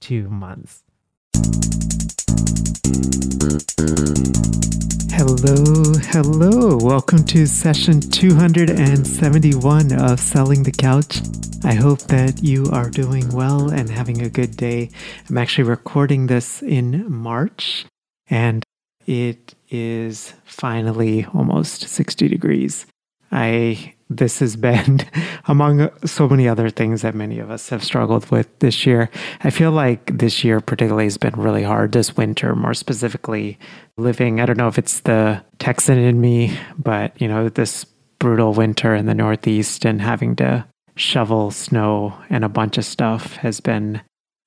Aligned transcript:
two 0.00 0.28
months. 0.28 0.82
Hello, 5.12 5.94
hello. 6.12 6.76
Welcome 6.76 7.24
to 7.24 7.46
session 7.46 8.00
271 8.00 9.92
of 9.92 10.20
Selling 10.20 10.62
the 10.62 10.72
Couch. 10.72 11.22
I 11.64 11.74
hope 11.74 12.00
that 12.02 12.42
you 12.42 12.66
are 12.70 12.90
doing 12.90 13.30
well 13.30 13.70
and 13.70 13.90
having 13.90 14.22
a 14.22 14.28
good 14.28 14.56
day. 14.56 14.90
I'm 15.28 15.38
actually 15.38 15.64
recording 15.64 16.26
this 16.26 16.62
in 16.62 17.10
March 17.10 17.86
and 18.28 18.62
it 19.06 19.54
is 19.70 20.34
finally 20.44 21.26
almost 21.32 21.88
60 21.88 22.28
degrees. 22.28 22.86
I 23.32 23.95
this 24.08 24.38
has 24.38 24.56
been 24.56 25.00
among 25.46 25.90
so 26.06 26.28
many 26.28 26.48
other 26.48 26.70
things 26.70 27.02
that 27.02 27.14
many 27.14 27.38
of 27.38 27.50
us 27.50 27.68
have 27.70 27.84
struggled 27.84 28.30
with 28.30 28.46
this 28.60 28.86
year. 28.86 29.10
I 29.42 29.50
feel 29.50 29.72
like 29.72 30.18
this 30.18 30.44
year 30.44 30.60
particularly 30.60 31.04
has 31.04 31.18
been 31.18 31.34
really 31.34 31.62
hard 31.62 31.92
this 31.92 32.16
winter, 32.16 32.54
more 32.54 32.74
specifically 32.74 33.58
living, 33.96 34.40
I 34.40 34.46
don't 34.46 34.58
know 34.58 34.68
if 34.68 34.78
it's 34.78 35.00
the 35.00 35.42
Texan 35.58 35.98
in 35.98 36.20
me, 36.20 36.56
but 36.78 37.20
you 37.20 37.28
know, 37.28 37.48
this 37.48 37.84
brutal 38.18 38.52
winter 38.52 38.94
in 38.94 39.06
the 39.06 39.14
Northeast 39.14 39.84
and 39.84 40.00
having 40.00 40.36
to 40.36 40.66
shovel 40.96 41.50
snow 41.50 42.16
and 42.30 42.44
a 42.44 42.48
bunch 42.48 42.78
of 42.78 42.84
stuff 42.84 43.36
has 43.36 43.60
been 43.60 44.00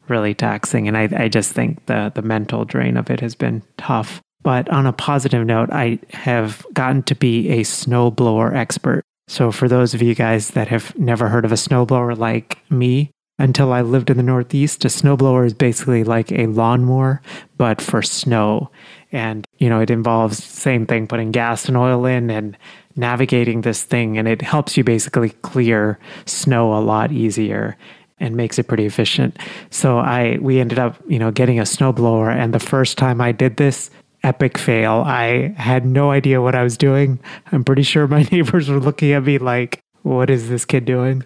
really 0.07 0.33
taxing. 0.33 0.87
And 0.87 0.97
I, 0.97 1.09
I 1.15 1.27
just 1.27 1.53
think 1.53 1.85
the 1.85 2.11
the 2.13 2.21
mental 2.21 2.65
drain 2.65 2.97
of 2.97 3.09
it 3.09 3.19
has 3.19 3.35
been 3.35 3.61
tough. 3.77 4.21
But 4.41 4.69
on 4.69 4.85
a 4.85 4.93
positive 4.93 5.45
note, 5.45 5.69
I 5.71 5.99
have 6.11 6.65
gotten 6.73 7.03
to 7.03 7.15
be 7.15 7.49
a 7.49 7.61
snowblower 7.61 8.55
expert. 8.55 9.03
So, 9.29 9.51
for 9.51 9.67
those 9.67 9.93
of 9.93 10.01
you 10.01 10.15
guys 10.15 10.49
that 10.49 10.69
have 10.69 10.97
never 10.97 11.27
heard 11.27 11.45
of 11.45 11.51
a 11.51 11.55
snowblower 11.55 12.17
like 12.17 12.57
me, 12.71 13.11
until 13.37 13.71
I 13.71 13.81
lived 13.81 14.09
in 14.09 14.17
the 14.17 14.23
Northeast, 14.23 14.83
a 14.85 14.87
snowblower 14.87 15.45
is 15.45 15.53
basically 15.53 16.03
like 16.03 16.31
a 16.31 16.47
lawnmower, 16.47 17.21
but 17.55 17.79
for 17.79 18.01
snow. 18.01 18.71
And, 19.11 19.45
you 19.59 19.69
know, 19.69 19.81
it 19.81 19.91
involves 19.91 20.43
same 20.43 20.87
thing, 20.87 21.05
putting 21.05 21.31
gas 21.31 21.67
and 21.67 21.77
oil 21.77 22.07
in 22.07 22.31
and 22.31 22.57
navigating 22.95 23.61
this 23.61 23.83
thing. 23.83 24.17
And 24.17 24.27
it 24.27 24.41
helps 24.41 24.75
you 24.75 24.83
basically 24.83 25.29
clear 25.29 25.99
snow 26.25 26.73
a 26.73 26.81
lot 26.81 27.11
easier 27.11 27.77
and 28.19 28.35
makes 28.35 28.57
it 28.57 28.67
pretty 28.67 28.87
efficient. 28.87 29.37
So 29.69 29.99
I, 29.99 30.39
we 30.41 30.59
ended 30.59 30.79
up, 30.79 30.99
you 31.07 31.19
know, 31.19 31.29
getting 31.29 31.59
a 31.59 31.63
snowblower. 31.63 32.33
And 32.33 32.51
the 32.51 32.59
first 32.59 32.97
time 32.97 33.21
I 33.21 33.31
did 33.31 33.57
this, 33.57 33.91
epic 34.23 34.57
fail. 34.57 35.03
I 35.05 35.53
had 35.57 35.85
no 35.85 36.11
idea 36.11 36.41
what 36.41 36.55
I 36.55 36.63
was 36.63 36.77
doing. 36.77 37.19
I'm 37.51 37.63
pretty 37.63 37.83
sure 37.83 38.07
my 38.07 38.23
neighbors 38.31 38.69
were 38.69 38.79
looking 38.79 39.11
at 39.13 39.23
me 39.23 39.37
like, 39.37 39.81
what 40.03 40.29
is 40.29 40.49
this 40.49 40.65
kid 40.65 40.85
doing? 40.85 41.23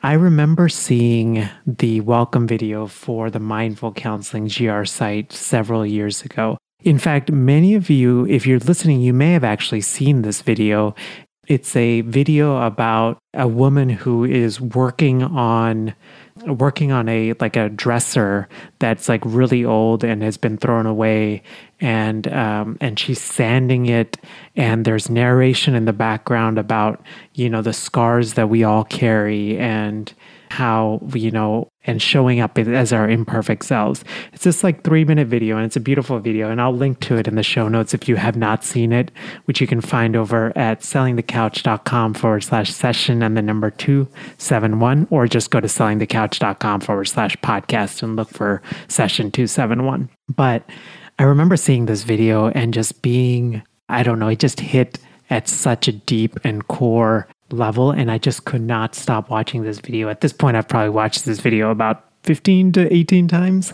I 0.01 0.13
remember 0.13 0.69
seeing 0.69 1.49
the 1.65 2.01
welcome 2.01 2.47
video 2.47 2.85
for 2.87 3.29
the 3.29 3.39
Mindful 3.39 3.91
Counseling 3.93 4.47
GR 4.47 4.85
site 4.85 5.33
several 5.33 5.85
years 5.85 6.23
ago. 6.23 6.57
In 6.83 6.99
fact, 6.99 7.31
many 7.31 7.73
of 7.73 7.89
you, 7.89 8.25
if 8.27 8.45
you're 8.45 8.59
listening, 8.59 9.01
you 9.01 9.13
may 9.13 9.33
have 9.33 9.43
actually 9.43 9.81
seen 9.81 10.21
this 10.21 10.41
video. 10.41 10.93
It's 11.47 11.75
a 11.75 12.01
video 12.01 12.61
about 12.61 13.17
a 13.33 13.47
woman 13.47 13.89
who 13.89 14.23
is 14.23 14.61
working 14.61 15.23
on 15.23 15.95
working 16.43 16.91
on 16.91 17.07
a 17.07 17.33
like 17.39 17.55
a 17.55 17.69
dresser 17.69 18.49
that's 18.79 19.07
like 19.07 19.21
really 19.25 19.63
old 19.63 20.03
and 20.03 20.21
has 20.21 20.35
been 20.35 20.57
thrown 20.57 20.85
away 20.85 21.41
and 21.79 22.27
um, 22.27 22.77
and 22.81 22.99
she's 22.99 23.21
sanding 23.21 23.85
it 23.85 24.17
and 24.55 24.83
there's 24.83 25.09
narration 25.09 25.75
in 25.75 25.85
the 25.85 25.93
background 25.93 26.57
about 26.57 27.01
you 27.33 27.49
know 27.49 27.61
the 27.61 27.73
scars 27.73 28.33
that 28.33 28.49
we 28.49 28.63
all 28.65 28.83
carry 28.83 29.57
and 29.57 30.13
how 30.51 30.99
you 31.13 31.31
know 31.31 31.69
and 31.87 32.01
showing 32.01 32.39
up 32.39 32.57
as 32.57 32.93
our 32.93 33.09
imperfect 33.09 33.65
selves. 33.65 34.03
It's 34.33 34.43
just 34.43 34.63
like 34.63 34.83
three 34.83 35.05
minute 35.05 35.27
video 35.27 35.57
and 35.57 35.65
it's 35.65 35.75
a 35.75 35.81
beautiful 35.81 36.19
video 36.19 36.49
and 36.49 36.61
I'll 36.61 36.73
link 36.73 36.99
to 37.01 37.15
it 37.17 37.27
in 37.27 37.35
the 37.35 37.43
show 37.43 37.67
notes 37.67 37.93
if 37.93 38.07
you 38.07 38.15
have 38.15 38.35
not 38.35 38.63
seen 38.63 38.91
it, 38.91 39.11
which 39.45 39.61
you 39.61 39.67
can 39.67 39.81
find 39.81 40.15
over 40.15 40.51
at 40.57 40.81
sellingthecouch.com 40.81 42.13
forward 42.13 42.43
slash 42.43 42.73
session 42.73 43.23
and 43.23 43.37
the 43.37 43.41
number 43.41 43.69
271 43.69 45.07
or 45.09 45.27
just 45.27 45.51
go 45.51 45.59
to 45.59 45.67
sellingthecouch.com 45.67 46.81
forward 46.81 47.05
slash 47.05 47.35
podcast 47.37 48.03
and 48.03 48.15
look 48.15 48.29
for 48.29 48.61
session 48.87 49.31
271. 49.31 50.09
But 50.35 50.63
I 51.17 51.23
remember 51.23 51.55
seeing 51.55 51.85
this 51.85 52.03
video 52.03 52.49
and 52.49 52.73
just 52.73 53.01
being, 53.01 53.63
I 53.87 54.03
don't 54.03 54.19
know, 54.19 54.27
it 54.27 54.39
just 54.39 54.59
hit 54.59 54.99
at 55.29 55.47
such 55.47 55.87
a 55.87 55.91
deep 55.91 56.37
and 56.43 56.67
core 56.67 57.27
level 57.51 57.91
and 57.91 58.11
I 58.11 58.17
just 58.17 58.45
could 58.45 58.61
not 58.61 58.95
stop 58.95 59.29
watching 59.29 59.63
this 59.63 59.79
video. 59.79 60.09
At 60.09 60.21
this 60.21 60.33
point, 60.33 60.57
I've 60.57 60.67
probably 60.67 60.89
watched 60.89 61.25
this 61.25 61.39
video 61.39 61.69
about 61.69 62.03
15 62.25 62.71
to 62.73 62.93
18 62.93 63.27
times. 63.27 63.73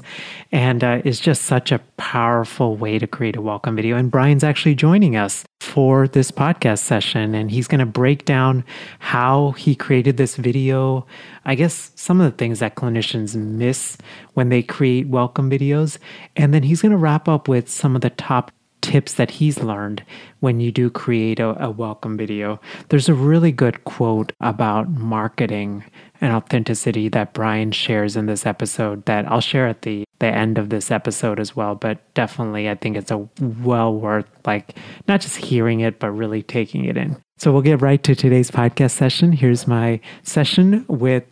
And 0.51 0.83
uh, 0.83 1.01
it's 1.06 1.19
just 1.19 1.44
such 1.44 1.71
a 1.71 1.79
powerful 1.97 2.75
way 2.75 3.00
to 3.00 3.07
create 3.07 3.38
a 3.38 3.41
welcome 3.41 3.75
video. 3.75 3.95
And 3.95 4.12
Brian's 4.12 4.44
actually 4.44 4.75
joining 4.75 5.15
us 5.15 5.45
for 5.62 6.07
this 6.07 6.31
podcast 6.31 6.79
session. 6.79 7.33
And 7.33 7.50
he's 7.50 7.68
going 7.68 7.79
to 7.79 7.85
break 7.85 8.25
down 8.25 8.65
how 9.00 9.51
he 9.51 9.73
created 9.73 10.18
this 10.18 10.35
video. 10.35 11.07
I 11.45 11.56
guess 11.56 11.91
some 11.95 12.19
of 12.19 12.29
the 12.29 12.38
things 12.38 12.59
that 12.59 12.75
clinicians 12.75 13.35
miss 13.35 13.97
when 14.33 14.50
they 14.50 14.62
create 14.62 15.07
welcome 15.07 15.50
videos. 15.50 15.97
And 16.35 16.53
then 16.53 16.63
he's 16.63 16.81
going 16.81 16.91
to 16.91 16.97
wrap 16.97 17.27
up 17.29 17.47
with 17.47 17.69
some 17.69 17.95
of 17.95 18.01
the 18.01 18.09
top 18.09 18.51
tips 18.81 19.13
that 19.13 19.31
he's 19.31 19.62
learned 19.62 20.04
when 20.39 20.60
you 20.60 20.72
do 20.72 20.89
create 20.89 21.39
a, 21.39 21.63
a, 21.63 21.69
welcome 21.69 22.18
video. 22.18 22.60
There's 22.89 23.07
a 23.07 23.13
really 23.13 23.51
good 23.51 23.83
quote 23.83 24.33
about 24.42 24.89
marketing 24.89 25.83
and 26.19 26.33
authenticity 26.33 27.07
that 27.10 27.33
Brian 27.33 27.72
shares 27.72 28.16
in 28.16 28.25
this 28.25 28.45
episode 28.45 29.06
that 29.06 29.31
I'll 29.31 29.42
share 29.42 29.68
at 29.68 29.83
the, 29.83 30.04
the 30.19 30.28
end 30.28 30.57
of 30.57 30.69
this 30.69 30.92
episode 30.92 31.39
as 31.39 31.56
well. 31.56 31.75
But 31.75 32.13
definitely, 32.13 32.69
I 32.69 32.75
think 32.75 32.98
it's 32.98 33.12
a 33.12 33.28
well 33.63 33.94
worth, 33.94 34.25
like, 34.45 34.78
not 35.07 35.22
just 35.22 35.38
hearing 35.38 35.80
it, 35.80 36.00
but 36.00 36.12
really 36.12 36.44
taking 36.44 36.86
it 36.86 36.98
in. 36.98 37.18
So 37.38 37.51
we'll 37.51 37.62
get 37.62 37.81
right 37.81 38.04
to 38.04 38.16
today's 38.16 38.51
podcast 38.51 38.92
session. 38.92 39.31
Here's 39.31 39.68
my 39.68 40.00
session 40.24 40.86
with 40.88 41.24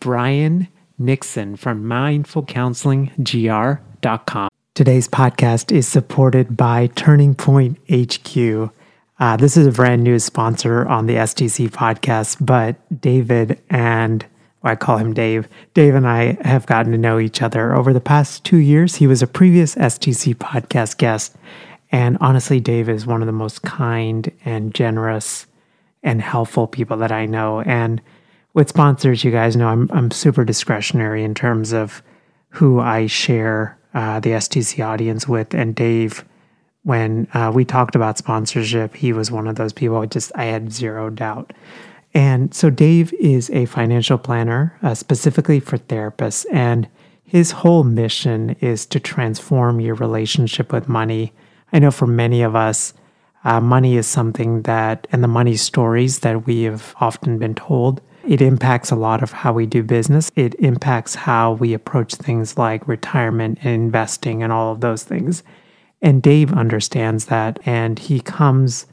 Brian 0.00 0.68
Nixon 0.98 1.56
from 1.56 1.84
mindfulcounselinggr.com. 1.84 4.48
Today's 4.76 5.08
podcast 5.08 5.74
is 5.74 5.88
supported 5.88 6.54
by 6.54 6.88
Turning 6.88 7.34
Point 7.34 7.78
HQ. 7.90 8.70
Uh, 9.18 9.36
this 9.38 9.56
is 9.56 9.66
a 9.66 9.72
brand 9.72 10.04
new 10.04 10.18
sponsor 10.18 10.86
on 10.86 11.06
the 11.06 11.14
STC 11.14 11.70
podcast, 11.70 12.44
but 12.44 12.76
David 13.00 13.58
and 13.70 14.26
I 14.62 14.76
call 14.76 14.98
him 14.98 15.14
Dave. 15.14 15.48
Dave 15.72 15.94
and 15.94 16.06
I 16.06 16.36
have 16.42 16.66
gotten 16.66 16.92
to 16.92 16.98
know 16.98 17.18
each 17.18 17.40
other 17.40 17.74
over 17.74 17.94
the 17.94 18.02
past 18.02 18.44
two 18.44 18.58
years. 18.58 18.96
He 18.96 19.06
was 19.06 19.22
a 19.22 19.26
previous 19.26 19.74
STC 19.76 20.34
podcast 20.34 20.98
guest. 20.98 21.34
And 21.90 22.18
honestly, 22.20 22.60
Dave 22.60 22.90
is 22.90 23.06
one 23.06 23.22
of 23.22 23.26
the 23.26 23.32
most 23.32 23.62
kind 23.62 24.30
and 24.44 24.74
generous 24.74 25.46
and 26.02 26.20
helpful 26.20 26.66
people 26.66 26.98
that 26.98 27.12
I 27.12 27.24
know. 27.24 27.62
And 27.62 28.02
with 28.52 28.68
sponsors, 28.68 29.24
you 29.24 29.30
guys 29.30 29.56
know 29.56 29.68
I'm, 29.68 29.90
I'm 29.90 30.10
super 30.10 30.44
discretionary 30.44 31.24
in 31.24 31.34
terms 31.34 31.72
of 31.72 32.02
who 32.50 32.78
I 32.78 33.06
share 33.06 33.75
uh, 33.96 34.20
the 34.20 34.30
STC 34.30 34.86
audience 34.86 35.26
with. 35.26 35.54
And 35.54 35.74
Dave, 35.74 36.24
when 36.82 37.26
uh, 37.32 37.50
we 37.52 37.64
talked 37.64 37.96
about 37.96 38.18
sponsorship, 38.18 38.94
he 38.94 39.12
was 39.12 39.30
one 39.30 39.48
of 39.48 39.56
those 39.56 39.72
people. 39.72 40.04
Just 40.06 40.30
I 40.36 40.44
had 40.44 40.70
zero 40.70 41.08
doubt. 41.08 41.52
And 42.14 42.54
so 42.54 42.70
Dave 42.70 43.12
is 43.14 43.50
a 43.50 43.64
financial 43.64 44.18
planner 44.18 44.78
uh, 44.82 44.94
specifically 44.94 45.60
for 45.60 45.78
therapists, 45.78 46.46
and 46.52 46.88
his 47.24 47.50
whole 47.50 47.84
mission 47.84 48.50
is 48.60 48.86
to 48.86 49.00
transform 49.00 49.80
your 49.80 49.94
relationship 49.94 50.72
with 50.72 50.88
money. 50.88 51.32
I 51.72 51.78
know 51.78 51.90
for 51.90 52.06
many 52.06 52.42
of 52.42 52.54
us, 52.54 52.94
uh, 53.44 53.60
money 53.60 53.96
is 53.96 54.06
something 54.06 54.62
that, 54.62 55.06
and 55.10 55.22
the 55.22 55.28
money 55.28 55.56
stories 55.56 56.20
that 56.20 56.46
we 56.46 56.62
have 56.62 56.94
often 57.00 57.38
been 57.38 57.54
told 57.54 58.00
it 58.26 58.40
impacts 58.40 58.90
a 58.90 58.96
lot 58.96 59.22
of 59.22 59.32
how 59.32 59.52
we 59.52 59.66
do 59.66 59.82
business. 59.82 60.30
It 60.34 60.54
impacts 60.56 61.14
how 61.14 61.52
we 61.52 61.74
approach 61.74 62.14
things 62.14 62.58
like 62.58 62.86
retirement 62.88 63.58
and 63.62 63.72
investing 63.72 64.42
and 64.42 64.52
all 64.52 64.72
of 64.72 64.80
those 64.80 65.04
things. 65.04 65.42
And 66.02 66.22
Dave 66.22 66.52
understands 66.52 67.26
that. 67.26 67.58
And 67.64 67.98
he 67.98 68.20
comes 68.20 68.86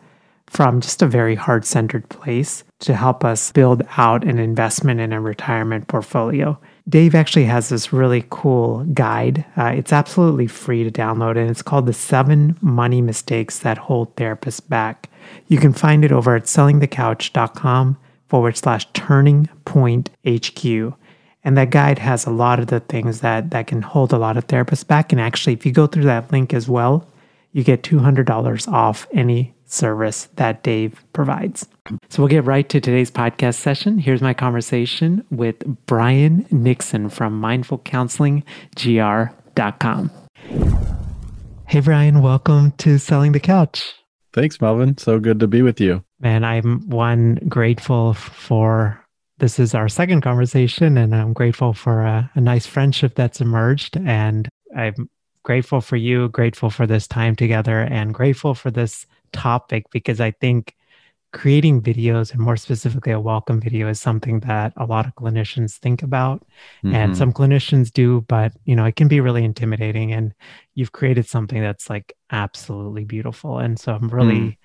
from 0.45 0.81
just 0.81 1.01
a 1.01 1.07
very 1.07 1.33
heart 1.35 1.65
centered 1.65 2.07
place 2.09 2.63
to 2.79 2.95
help 2.95 3.25
us 3.25 3.51
build 3.51 3.81
out 3.97 4.23
an 4.23 4.37
investment 4.37 4.99
in 4.99 5.11
a 5.11 5.19
retirement 5.19 5.87
portfolio. 5.87 6.59
Dave 6.87 7.15
actually 7.15 7.45
has 7.45 7.69
this 7.69 7.91
really 7.91 8.25
cool 8.29 8.83
guide. 8.93 9.45
Uh, 9.57 9.67
it's 9.67 9.93
absolutely 9.93 10.47
free 10.47 10.83
to 10.83 10.91
download, 10.91 11.37
and 11.37 11.49
it's 11.49 11.61
called 11.61 11.85
The 11.85 11.93
Seven 11.93 12.57
Money 12.61 13.01
Mistakes 13.01 13.59
That 13.59 13.77
Hold 13.77 14.15
Therapists 14.15 14.67
Back. 14.67 15.09
You 15.47 15.57
can 15.57 15.73
find 15.73 16.03
it 16.05 16.11
over 16.11 16.35
at 16.35 16.43
sellingthecouch.com 16.43 17.97
forward 18.33 18.57
slash 18.57 18.87
turning 18.93 19.47
point 19.63 20.09
HQ. 20.27 20.65
And 21.43 21.55
that 21.55 21.69
guide 21.69 21.99
has 21.99 22.25
a 22.25 22.31
lot 22.31 22.57
of 22.57 22.65
the 22.65 22.79
things 22.79 23.21
that, 23.21 23.51
that 23.51 23.67
can 23.67 23.83
hold 23.83 24.11
a 24.11 24.17
lot 24.17 24.37
of 24.37 24.47
therapists 24.47 24.87
back. 24.87 25.11
And 25.11 25.21
actually, 25.21 25.53
if 25.53 25.67
you 25.67 25.71
go 25.71 25.85
through 25.85 26.05
that 26.05 26.31
link 26.31 26.51
as 26.51 26.67
well, 26.67 27.07
you 27.51 27.63
get 27.63 27.83
$200 27.83 28.67
off 28.67 29.05
any 29.13 29.53
service 29.65 30.29
that 30.37 30.63
Dave 30.63 31.05
provides. 31.13 31.67
So 32.09 32.23
we'll 32.23 32.27
get 32.27 32.43
right 32.43 32.67
to 32.69 32.81
today's 32.81 33.11
podcast 33.11 33.57
session. 33.57 33.99
Here's 33.99 34.23
my 34.23 34.33
conversation 34.33 35.23
with 35.29 35.63
Brian 35.85 36.47
Nixon 36.49 37.09
from 37.09 37.39
mindfulcounselinggr.com. 37.39 40.11
Hey, 41.67 41.79
Brian, 41.81 42.23
welcome 42.23 42.71
to 42.79 42.97
Selling 42.97 43.33
the 43.33 43.39
Couch. 43.39 43.93
Thanks, 44.33 44.59
Melvin. 44.59 44.97
So 44.97 45.19
good 45.19 45.39
to 45.39 45.47
be 45.47 45.61
with 45.61 45.79
you. 45.79 46.03
Man, 46.23 46.45
I'm 46.45 46.89
one 46.89 47.35
grateful 47.49 48.13
for 48.13 48.97
this 49.39 49.59
is 49.59 49.75
our 49.75 49.89
second 49.89 50.21
conversation, 50.21 50.97
and 50.97 51.13
I'm 51.13 51.33
grateful 51.33 51.73
for 51.73 51.99
a, 52.03 52.31
a 52.33 52.39
nice 52.39 52.65
friendship 52.65 53.13
that's 53.15 53.41
emerged. 53.41 53.97
And 53.97 54.47
I'm 54.73 55.09
grateful 55.43 55.81
for 55.81 55.97
you, 55.97 56.29
grateful 56.29 56.69
for 56.69 56.87
this 56.87 57.07
time 57.07 57.35
together, 57.35 57.81
and 57.81 58.13
grateful 58.13 58.53
for 58.53 58.71
this 58.71 59.05
topic 59.33 59.83
because 59.91 60.21
I 60.21 60.31
think 60.31 60.73
creating 61.33 61.81
videos 61.81 62.31
and 62.31 62.39
more 62.39 62.55
specifically 62.55 63.11
a 63.11 63.19
welcome 63.19 63.59
video 63.59 63.89
is 63.89 63.99
something 63.99 64.39
that 64.41 64.71
a 64.77 64.85
lot 64.85 65.05
of 65.05 65.15
clinicians 65.15 65.77
think 65.77 66.03
about 66.03 66.39
mm-hmm. 66.85 66.95
and 66.95 67.17
some 67.17 67.33
clinicians 67.33 67.91
do 67.91 68.21
but 68.27 68.53
you 68.65 68.75
know 68.75 68.85
it 68.85 68.95
can 68.95 69.07
be 69.07 69.19
really 69.19 69.43
intimidating 69.43 70.13
and 70.13 70.31
you've 70.75 70.91
created 70.91 71.25
something 71.25 71.59
that's 71.59 71.89
like 71.89 72.13
absolutely 72.29 73.03
beautiful 73.03 73.57
and 73.57 73.79
so 73.79 73.95
i'm 73.95 74.09
really 74.09 74.35
mm. 74.35 74.57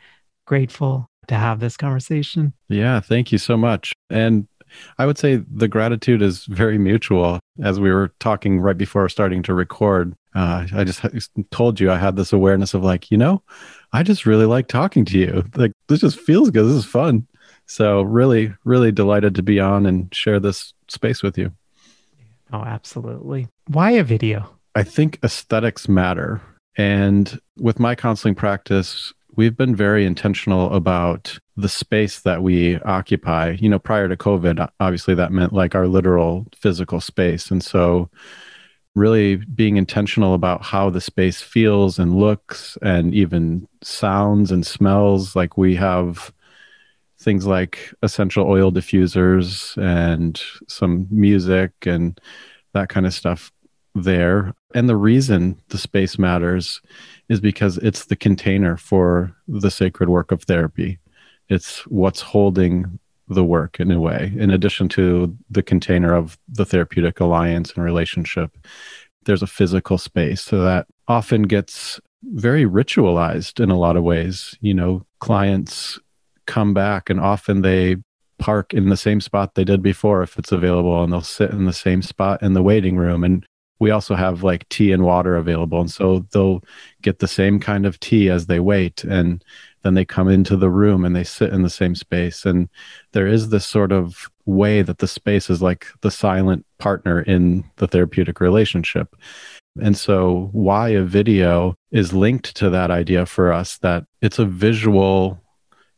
grateful 0.45 1.09
to 1.29 1.35
have 1.35 1.61
this 1.61 1.77
conversation 1.77 2.53
yeah 2.69 3.01
thank 3.01 3.31
you 3.31 3.39
so 3.39 3.57
much 3.57 3.93
and 4.11 4.49
I 4.99 5.07
would 5.07 5.19
say 5.19 5.37
the 5.37 5.69
gratitude 5.69 6.23
is 6.23 6.45
very 6.47 6.79
mutual. 6.79 7.41
As 7.63 7.81
we 7.81 7.91
were 7.91 8.13
talking 8.21 8.61
right 8.61 8.77
before 8.77 9.09
starting 9.09 9.43
to 9.45 9.55
record, 9.55 10.15
uh, 10.35 10.67
I 10.75 10.85
just 10.85 11.03
told 11.51 11.81
you 11.81 11.91
I 11.91 11.97
had 11.97 12.17
this 12.17 12.33
awareness 12.33 12.75
of 12.75 12.85
like, 12.85 13.11
you 13.11 13.17
know, 13.17 13.43
I 13.93 14.03
just 14.03 14.27
really 14.27 14.47
like 14.47 14.69
talking 14.69 15.05
to 15.07 15.19
you. 15.19 15.45
Like 15.57 15.73
this 15.89 16.01
just 16.01 16.21
feels 16.21 16.51
good. 16.51 16.65
This 16.65 16.75
is 16.75 16.85
fun. 16.85 17.27
So 17.67 18.03
really, 18.03 18.55
really 18.65 18.93
delighted 18.93 19.35
to 19.35 19.43
be 19.43 19.59
on 19.61 19.87
and 19.87 20.15
share 20.15 20.39
this 20.39 20.73
space 20.89 21.23
with 21.23 21.37
you. 21.37 21.53
Oh, 22.53 22.63
absolutely. 22.63 23.49
Why 23.67 23.93
a 23.93 24.05
video? 24.05 24.49
I 24.75 24.85
think 24.85 25.19
aesthetics 25.23 25.89
matter. 25.89 26.41
And 26.77 27.39
with 27.59 27.81
my 27.81 27.95
counseling 27.95 28.37
practice, 28.37 29.13
we've 29.39 29.57
been 29.57 29.77
very 29.77 30.05
intentional 30.05 30.75
about 30.75 31.39
the 31.57 31.69
space 31.69 32.23
that 32.23 32.43
we 32.43 32.77
occupy. 32.81 33.57
You 33.61 33.69
know, 33.69 33.79
prior 33.79 34.09
to 34.09 34.17
COVID, 34.17 34.69
obviously 34.81 35.15
that 35.15 35.31
meant 35.31 35.53
like 35.53 35.77
our 35.77 35.87
literal 35.87 36.49
physical 36.57 37.01
space. 37.01 37.49
And 37.53 37.63
so 37.63 38.11
really 38.97 39.37
being 39.37 39.77
intentional 39.77 40.35
about 40.35 40.65
how 40.65 40.91
the 40.91 41.01
space 41.01 41.41
feels 41.41 42.01
and 42.01 42.19
looks 42.19 42.77
and 42.83 43.15
even 43.15 43.69
sounds 43.81 44.51
and 44.51 44.67
smells 44.67 45.37
like 45.37 45.57
we 45.57 45.77
have 45.77 46.33
things 47.21 47.47
like 47.47 47.95
essential 48.03 48.45
oil 48.45 48.73
diffusers 48.73 49.81
and 49.81 50.43
some 50.67 51.07
music 51.13 51.71
and 51.87 52.21
that 52.73 52.89
kind 52.89 53.07
of 53.07 53.15
stuff 53.15 53.53
there 53.95 54.53
and 54.75 54.89
the 54.89 54.97
reason 54.97 55.61
the 55.69 55.79
space 55.79 56.19
matters 56.19 56.81
is 57.29 57.41
because 57.41 57.79
it's 57.79 58.07
the 58.07 58.17
container 58.17 58.77
for 58.77 59.35
the 59.47 59.71
sacred 59.71 60.09
work 60.09 60.31
of 60.31 60.43
therapy. 60.43 60.99
It's 61.49 61.87
what's 61.87 62.21
holding 62.21 62.99
the 63.29 63.45
work 63.45 63.79
in 63.81 63.91
a 63.91 64.01
way 64.01 64.33
in 64.37 64.51
addition 64.51 64.89
to 64.89 65.37
the 65.51 65.63
container 65.63 66.15
of 66.15 66.39
the 66.49 66.65
therapeutic 66.65 67.21
alliance 67.21 67.73
and 67.73 67.85
relationship. 67.85 68.57
There's 69.25 69.43
a 69.43 69.47
physical 69.47 69.99
space 69.99 70.43
so 70.43 70.63
that 70.63 70.87
often 71.07 71.43
gets 71.43 72.01
very 72.23 72.65
ritualized 72.65 73.63
in 73.63 73.71
a 73.71 73.79
lot 73.79 73.97
of 73.97 74.03
ways. 74.03 74.57
You 74.61 74.75
know 74.75 75.07
clients 75.21 75.99
come 76.47 76.73
back 76.75 77.11
and 77.11 77.21
often 77.21 77.63
they 77.63 77.97
park 78.39 78.73
in 78.73 78.89
the 78.89 78.97
same 78.97 79.21
spot 79.21 79.55
they 79.55 79.65
did 79.65 79.83
before 79.83 80.23
if 80.23 80.39
it's 80.39 80.53
available 80.53 81.03
and 81.03 81.13
they'll 81.13 81.21
sit 81.21 81.51
in 81.51 81.65
the 81.65 81.73
same 81.73 82.03
spot 82.03 82.43
in 82.43 82.55
the 82.55 82.63
waiting 82.63 82.97
room. 82.97 83.25
And 83.25 83.45
we 83.79 83.91
also 83.91 84.15
have 84.15 84.43
like 84.43 84.69
tea 84.69 84.93
and 84.93 85.05
water 85.05 85.37
available 85.37 85.81
and 85.81 85.91
so 85.91 86.25
they'll 86.33 86.63
get 87.03 87.19
the 87.19 87.29
same 87.29 87.61
kind 87.61 87.87
of 87.87 87.99
tea 88.01 88.29
as 88.29 88.47
they 88.47 88.61
wait 88.61 89.05
and 89.05 89.45
then 89.83 89.95
they 89.95 90.05
come 90.05 90.29
into 90.29 90.57
the 90.57 90.71
room 90.71 91.05
and 91.05 91.15
they 91.15 91.25
sit 91.25 91.53
in 91.53 91.63
the 91.63 91.71
same 91.71 91.95
space 91.95 92.45
and 92.45 92.69
there 93.13 93.27
is 93.27 93.49
this 93.49 93.67
sort 93.67 93.93
of 93.93 94.29
way 94.45 94.83
that 94.83 94.99
the 94.99 95.07
space 95.07 95.49
is 95.51 95.63
like 95.63 95.87
the 96.01 96.11
silent 96.11 96.67
partner 96.79 97.21
in 97.23 97.65
the 97.77 97.87
therapeutic 97.87 98.41
relationship. 98.41 99.15
And 99.81 99.97
so 99.97 100.49
why 100.53 100.89
a 100.91 101.03
video 101.03 101.77
is 101.93 102.13
linked 102.13 102.57
to 102.57 102.71
that 102.71 102.91
idea 102.91 103.27
for 103.27 103.53
us 103.53 103.79
that 103.79 104.05
it's 104.21 104.39
a 104.39 104.45
visual 104.45 105.41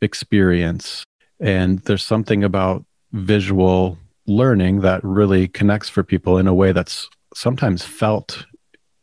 experience 0.01 1.03
and 1.39 1.79
there's 1.79 2.03
something 2.03 2.43
about 2.43 2.85
visual 3.13 3.97
learning 4.27 4.81
that 4.81 5.03
really 5.03 5.47
connects 5.47 5.89
for 5.89 6.03
people 6.03 6.37
in 6.37 6.47
a 6.47 6.53
way 6.53 6.71
that's 6.71 7.09
sometimes 7.33 7.83
felt 7.83 8.45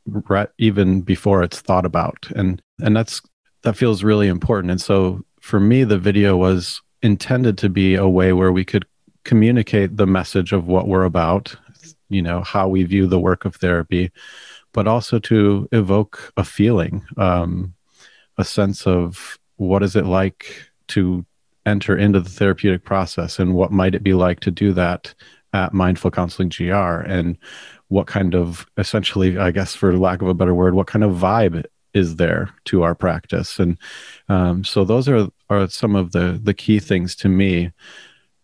right 0.06 0.48
even 0.58 1.02
before 1.02 1.42
it's 1.42 1.60
thought 1.60 1.84
about. 1.84 2.30
And 2.34 2.62
and 2.80 2.96
that's 2.96 3.20
that 3.62 3.76
feels 3.76 4.04
really 4.04 4.28
important. 4.28 4.70
And 4.70 4.80
so 4.80 5.22
for 5.40 5.60
me 5.60 5.84
the 5.84 5.98
video 5.98 6.36
was 6.36 6.80
intended 7.02 7.58
to 7.58 7.68
be 7.68 7.94
a 7.94 8.08
way 8.08 8.32
where 8.32 8.52
we 8.52 8.64
could 8.64 8.84
communicate 9.24 9.96
the 9.96 10.06
message 10.06 10.52
of 10.52 10.68
what 10.68 10.88
we're 10.88 11.04
about 11.04 11.54
you 12.08 12.22
know 12.22 12.42
how 12.42 12.68
we 12.68 12.82
view 12.84 13.06
the 13.06 13.18
work 13.18 13.44
of 13.44 13.56
therapy 13.56 14.10
but 14.72 14.86
also 14.86 15.18
to 15.18 15.68
evoke 15.72 16.32
a 16.36 16.44
feeling 16.44 17.04
um, 17.16 17.74
a 18.36 18.44
sense 18.44 18.86
of 18.86 19.38
what 19.56 19.82
is 19.82 19.96
it 19.96 20.06
like 20.06 20.70
to 20.86 21.24
enter 21.66 21.96
into 21.96 22.20
the 22.20 22.30
therapeutic 22.30 22.84
process 22.84 23.38
and 23.38 23.54
what 23.54 23.72
might 23.72 23.94
it 23.94 24.02
be 24.02 24.14
like 24.14 24.40
to 24.40 24.50
do 24.50 24.72
that 24.72 25.14
at 25.52 25.74
mindful 25.74 26.10
counseling 26.10 26.48
gr 26.48 26.72
and 26.72 27.36
what 27.88 28.06
kind 28.06 28.34
of 28.34 28.66
essentially 28.76 29.38
i 29.38 29.50
guess 29.50 29.74
for 29.74 29.96
lack 29.96 30.22
of 30.22 30.28
a 30.28 30.34
better 30.34 30.54
word 30.54 30.74
what 30.74 30.86
kind 30.86 31.04
of 31.04 31.12
vibe 31.12 31.64
is 31.94 32.16
there 32.16 32.50
to 32.66 32.82
our 32.82 32.94
practice? 32.94 33.58
And 33.58 33.78
um, 34.28 34.64
so 34.64 34.84
those 34.84 35.08
are 35.08 35.28
are 35.50 35.68
some 35.68 35.96
of 35.96 36.12
the 36.12 36.40
the 36.42 36.54
key 36.54 36.78
things 36.78 37.14
to 37.16 37.28
me 37.28 37.72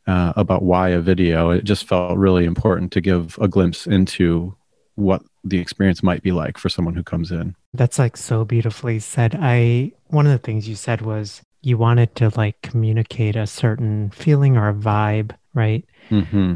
uh, 0.06 0.32
about 0.36 0.62
why 0.62 0.90
a 0.90 1.00
video 1.00 1.50
it 1.50 1.64
just 1.64 1.86
felt 1.86 2.18
really 2.18 2.44
important 2.44 2.92
to 2.92 3.00
give 3.00 3.38
a 3.38 3.48
glimpse 3.48 3.86
into 3.86 4.54
what 4.96 5.22
the 5.42 5.58
experience 5.58 6.02
might 6.02 6.22
be 6.22 6.32
like 6.32 6.56
for 6.56 6.68
someone 6.68 6.94
who 6.94 7.02
comes 7.02 7.30
in. 7.30 7.54
That's 7.72 7.98
like 7.98 8.16
so 8.16 8.44
beautifully 8.44 8.98
said. 8.98 9.36
I 9.40 9.92
one 10.08 10.26
of 10.26 10.32
the 10.32 10.38
things 10.38 10.68
you 10.68 10.76
said 10.76 11.00
was 11.00 11.42
you 11.62 11.78
wanted 11.78 12.14
to 12.16 12.30
like 12.36 12.60
communicate 12.62 13.36
a 13.36 13.46
certain 13.46 14.10
feeling 14.10 14.56
or 14.56 14.68
a 14.68 14.74
vibe 14.74 15.32
right? 15.54 15.84
Mm-hmm. 16.10 16.54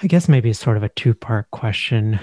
I 0.00 0.06
guess 0.06 0.28
maybe 0.28 0.50
it's 0.50 0.58
sort 0.58 0.76
of 0.76 0.82
a 0.82 0.88
two 0.90 1.14
part 1.14 1.50
question. 1.50 2.20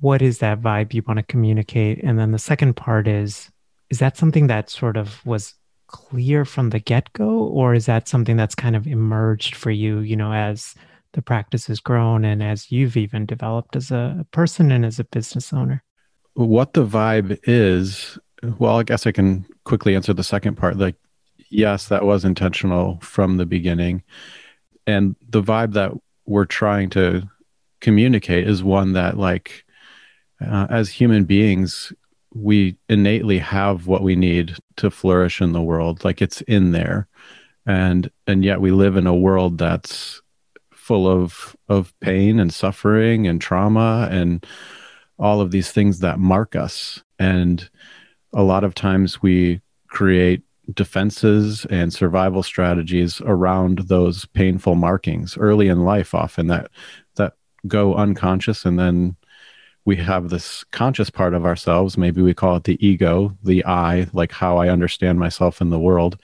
What 0.00 0.22
is 0.22 0.38
that 0.38 0.60
vibe 0.60 0.92
you 0.92 1.02
want 1.06 1.18
to 1.18 1.22
communicate? 1.22 2.02
And 2.02 2.18
then 2.18 2.32
the 2.32 2.38
second 2.38 2.74
part 2.74 3.06
is, 3.06 3.50
is 3.90 4.00
that 4.00 4.16
something 4.16 4.48
that 4.48 4.70
sort 4.70 4.96
of 4.96 5.24
was 5.24 5.54
clear 5.86 6.44
from 6.44 6.70
the 6.70 6.80
get 6.80 7.12
go, 7.12 7.28
or 7.28 7.74
is 7.74 7.86
that 7.86 8.08
something 8.08 8.36
that's 8.36 8.54
kind 8.54 8.74
of 8.74 8.86
emerged 8.86 9.54
for 9.54 9.70
you, 9.70 10.00
you 10.00 10.16
know, 10.16 10.32
as 10.32 10.74
the 11.12 11.22
practice 11.22 11.66
has 11.66 11.78
grown 11.78 12.24
and 12.24 12.42
as 12.42 12.72
you've 12.72 12.96
even 12.96 13.26
developed 13.26 13.76
as 13.76 13.90
a 13.90 14.26
person 14.32 14.72
and 14.72 14.84
as 14.84 14.98
a 14.98 15.04
business 15.04 15.52
owner? 15.52 15.84
What 16.34 16.72
the 16.72 16.86
vibe 16.86 17.38
is, 17.44 18.18
well, 18.58 18.78
I 18.78 18.82
guess 18.82 19.06
I 19.06 19.12
can 19.12 19.44
quickly 19.64 19.94
answer 19.94 20.14
the 20.14 20.24
second 20.24 20.56
part. 20.56 20.78
Like, 20.78 20.96
yes, 21.50 21.88
that 21.88 22.04
was 22.04 22.24
intentional 22.24 22.98
from 23.02 23.36
the 23.36 23.46
beginning. 23.46 24.02
And 24.86 25.14
the 25.28 25.42
vibe 25.42 25.74
that 25.74 25.92
we're 26.26 26.44
trying 26.44 26.90
to 26.90 27.28
communicate 27.80 28.48
is 28.48 28.62
one 28.62 28.92
that 28.92 29.18
like 29.18 29.64
uh, 30.40 30.66
as 30.70 30.88
human 30.88 31.24
beings 31.24 31.92
we 32.34 32.76
innately 32.88 33.38
have 33.38 33.86
what 33.86 34.02
we 34.02 34.16
need 34.16 34.56
to 34.76 34.90
flourish 34.90 35.40
in 35.40 35.52
the 35.52 35.62
world. 35.62 36.04
Like 36.04 36.22
it's 36.22 36.40
in 36.42 36.72
there. 36.72 37.08
And 37.66 38.10
and 38.26 38.44
yet 38.44 38.60
we 38.60 38.70
live 38.72 38.96
in 38.96 39.06
a 39.06 39.14
world 39.14 39.58
that's 39.58 40.20
full 40.72 41.06
of 41.06 41.56
of 41.68 41.94
pain 42.00 42.40
and 42.40 42.52
suffering 42.52 43.26
and 43.26 43.40
trauma 43.40 44.08
and 44.10 44.44
all 45.18 45.40
of 45.40 45.52
these 45.52 45.70
things 45.70 46.00
that 46.00 46.18
mark 46.18 46.56
us. 46.56 47.02
And 47.18 47.68
a 48.32 48.42
lot 48.42 48.64
of 48.64 48.74
times 48.74 49.22
we 49.22 49.60
create 49.88 50.42
defenses 50.72 51.66
and 51.70 51.92
survival 51.92 52.42
strategies 52.42 53.20
around 53.22 53.78
those 53.80 54.26
painful 54.26 54.74
markings 54.74 55.36
early 55.36 55.68
in 55.68 55.84
life 55.84 56.14
often 56.14 56.46
that 56.46 56.70
that 57.16 57.34
go 57.66 57.94
unconscious. 57.94 58.64
And 58.64 58.78
then 58.78 59.16
we 59.84 59.96
have 59.96 60.28
this 60.28 60.64
conscious 60.70 61.10
part 61.10 61.34
of 61.34 61.44
ourselves 61.44 61.98
maybe 61.98 62.22
we 62.22 62.32
call 62.32 62.54
it 62.54 62.64
the 62.64 62.86
ego 62.86 63.36
the 63.42 63.64
i 63.64 64.06
like 64.12 64.30
how 64.30 64.56
i 64.56 64.68
understand 64.68 65.18
myself 65.18 65.60
in 65.60 65.70
the 65.70 65.78
world 65.78 66.20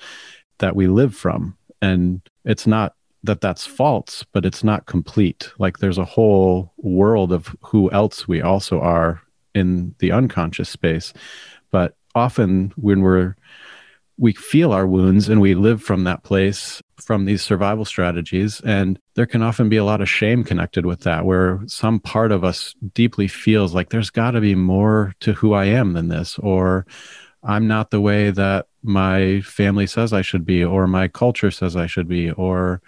that 0.58 0.76
we 0.76 0.86
live 0.86 1.14
from. 1.14 1.56
And 1.82 2.20
it's 2.44 2.66
not 2.66 2.94
that 3.24 3.40
that's 3.40 3.66
false 3.66 4.24
but 4.32 4.44
it's 4.44 4.62
not 4.62 4.86
complete. 4.86 5.50
Like 5.58 5.78
there's 5.78 5.98
a 5.98 6.04
whole 6.04 6.72
world 6.76 7.32
of 7.32 7.54
who 7.62 7.90
else 7.90 8.28
we 8.28 8.40
also 8.40 8.80
are 8.80 9.20
in 9.54 9.94
the 9.98 10.12
unconscious 10.12 10.68
space. 10.68 11.12
But 11.70 11.96
often 12.14 12.72
when 12.76 13.02
we're 13.02 13.34
we 14.18 14.32
feel 14.32 14.72
our 14.72 14.86
wounds 14.86 15.28
and 15.28 15.40
we 15.40 15.54
live 15.54 15.80
from 15.80 16.04
that 16.04 16.24
place 16.24 16.82
from 17.00 17.24
these 17.24 17.40
survival 17.40 17.84
strategies. 17.84 18.60
And 18.60 18.98
there 19.14 19.26
can 19.26 19.42
often 19.42 19.68
be 19.68 19.76
a 19.76 19.84
lot 19.84 20.00
of 20.00 20.08
shame 20.08 20.42
connected 20.42 20.84
with 20.84 21.00
that 21.00 21.24
where 21.24 21.60
some 21.66 22.00
part 22.00 22.32
of 22.32 22.44
us 22.44 22.74
deeply 22.94 23.28
feels 23.28 23.74
like 23.74 23.90
there's 23.90 24.10
got 24.10 24.32
to 24.32 24.40
be 24.40 24.54
more 24.54 25.14
to 25.20 25.32
who 25.32 25.52
i 25.52 25.64
am 25.64 25.92
than 25.92 26.08
this 26.08 26.38
or 26.38 26.86
i'm 27.42 27.66
not 27.66 27.90
the 27.90 28.00
way 28.00 28.30
that 28.30 28.66
my 28.82 29.40
family 29.42 29.86
says 29.86 30.12
i 30.12 30.22
should 30.22 30.44
be 30.44 30.64
or 30.64 30.86
my 30.86 31.08
culture 31.08 31.50
says 31.50 31.76
i 31.76 31.86
should 31.86 32.08
be 32.08 32.30
or 32.32 32.80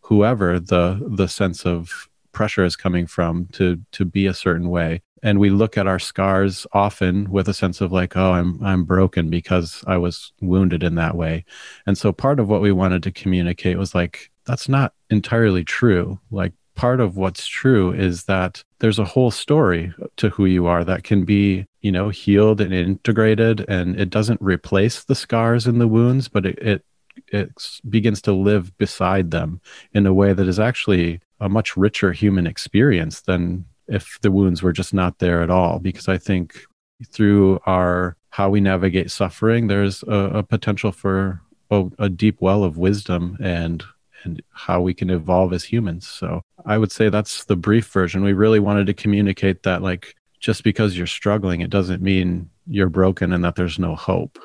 whoever 0.00 0.58
the 0.58 1.00
the 1.16 1.28
sense 1.28 1.66
of 1.66 2.08
pressure 2.32 2.64
is 2.64 2.76
coming 2.76 3.06
from 3.06 3.46
to 3.52 3.80
to 3.92 4.04
be 4.04 4.26
a 4.26 4.34
certain 4.34 4.68
way 4.68 5.02
and 5.22 5.38
we 5.38 5.50
look 5.50 5.78
at 5.78 5.86
our 5.86 5.98
scars 5.98 6.66
often 6.72 7.30
with 7.30 7.48
a 7.48 7.54
sense 7.54 7.80
of 7.80 7.92
like 7.92 8.16
oh 8.16 8.32
i'm 8.32 8.62
i'm 8.62 8.84
broken 8.84 9.30
because 9.30 9.82
i 9.86 9.96
was 9.96 10.32
wounded 10.40 10.82
in 10.82 10.94
that 10.96 11.16
way. 11.16 11.44
And 11.86 11.96
so 11.96 12.12
part 12.12 12.40
of 12.40 12.48
what 12.48 12.60
we 12.60 12.72
wanted 12.72 13.02
to 13.04 13.12
communicate 13.12 13.78
was 13.78 13.94
like 13.94 14.30
that's 14.46 14.68
not 14.68 14.94
entirely 15.10 15.64
true. 15.64 16.20
Like 16.30 16.52
part 16.76 17.00
of 17.00 17.16
what's 17.16 17.46
true 17.46 17.92
is 17.92 18.24
that 18.24 18.62
there's 18.78 18.98
a 18.98 19.04
whole 19.04 19.30
story 19.30 19.92
to 20.16 20.28
who 20.28 20.44
you 20.44 20.66
are 20.66 20.84
that 20.84 21.04
can 21.04 21.24
be 21.24 21.66
you 21.80 21.90
know 21.90 22.10
healed 22.10 22.60
and 22.60 22.72
integrated 22.72 23.64
and 23.68 23.98
it 23.98 24.10
doesn't 24.10 24.40
replace 24.42 25.04
the 25.04 25.14
scars 25.14 25.66
and 25.66 25.80
the 25.80 25.88
wounds 25.88 26.28
but 26.28 26.44
it, 26.44 26.58
it 26.58 26.84
it 27.28 27.80
begins 27.88 28.20
to 28.20 28.32
live 28.32 28.76
beside 28.76 29.30
them 29.30 29.58
in 29.94 30.04
a 30.04 30.12
way 30.12 30.34
that 30.34 30.46
is 30.46 30.60
actually 30.60 31.18
a 31.40 31.48
much 31.48 31.74
richer 31.74 32.12
human 32.12 32.46
experience 32.46 33.22
than 33.22 33.64
if 33.88 34.18
the 34.22 34.30
wounds 34.30 34.62
were 34.62 34.72
just 34.72 34.92
not 34.92 35.18
there 35.18 35.42
at 35.42 35.50
all 35.50 35.78
because 35.78 36.08
i 36.08 36.18
think 36.18 36.64
through 37.10 37.58
our 37.66 38.16
how 38.30 38.48
we 38.48 38.60
navigate 38.60 39.10
suffering 39.10 39.66
there's 39.66 40.02
a, 40.04 40.38
a 40.38 40.42
potential 40.42 40.92
for 40.92 41.40
a, 41.70 41.84
a, 41.98 42.08
deep 42.08 42.40
well 42.40 42.64
of 42.64 42.76
wisdom 42.76 43.36
and 43.40 43.82
and 44.24 44.42
how 44.52 44.80
we 44.80 44.92
can 44.92 45.10
evolve 45.10 45.52
as 45.52 45.64
humans. 45.64 46.06
So 46.06 46.42
i 46.64 46.78
would 46.78 46.92
say 46.92 47.08
that's 47.08 47.44
the 47.44 47.56
brief 47.56 47.86
version. 47.86 48.24
We 48.24 48.32
really 48.32 48.60
wanted 48.60 48.86
to 48.86 48.94
communicate 48.94 49.62
that 49.62 49.82
like 49.82 50.14
just 50.40 50.64
because 50.64 50.96
you're 50.96 51.06
struggling 51.06 51.60
it 51.60 51.70
doesn't 51.70 52.02
mean 52.02 52.50
you're 52.66 52.88
broken 52.88 53.32
and 53.32 53.44
that 53.44 53.54
there's 53.54 53.78
no 53.78 53.94
hope. 53.94 54.38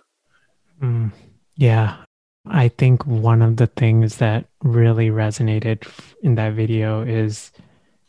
Mm, 0.81 1.11
yeah. 1.55 1.97
I 2.47 2.69
think 2.69 3.05
one 3.05 3.41
of 3.41 3.57
the 3.57 3.67
things 3.67 4.17
that 4.17 4.45
really 4.63 5.09
resonated 5.09 5.87
in 6.21 6.35
that 6.35 6.53
video 6.53 7.01
is 7.01 7.51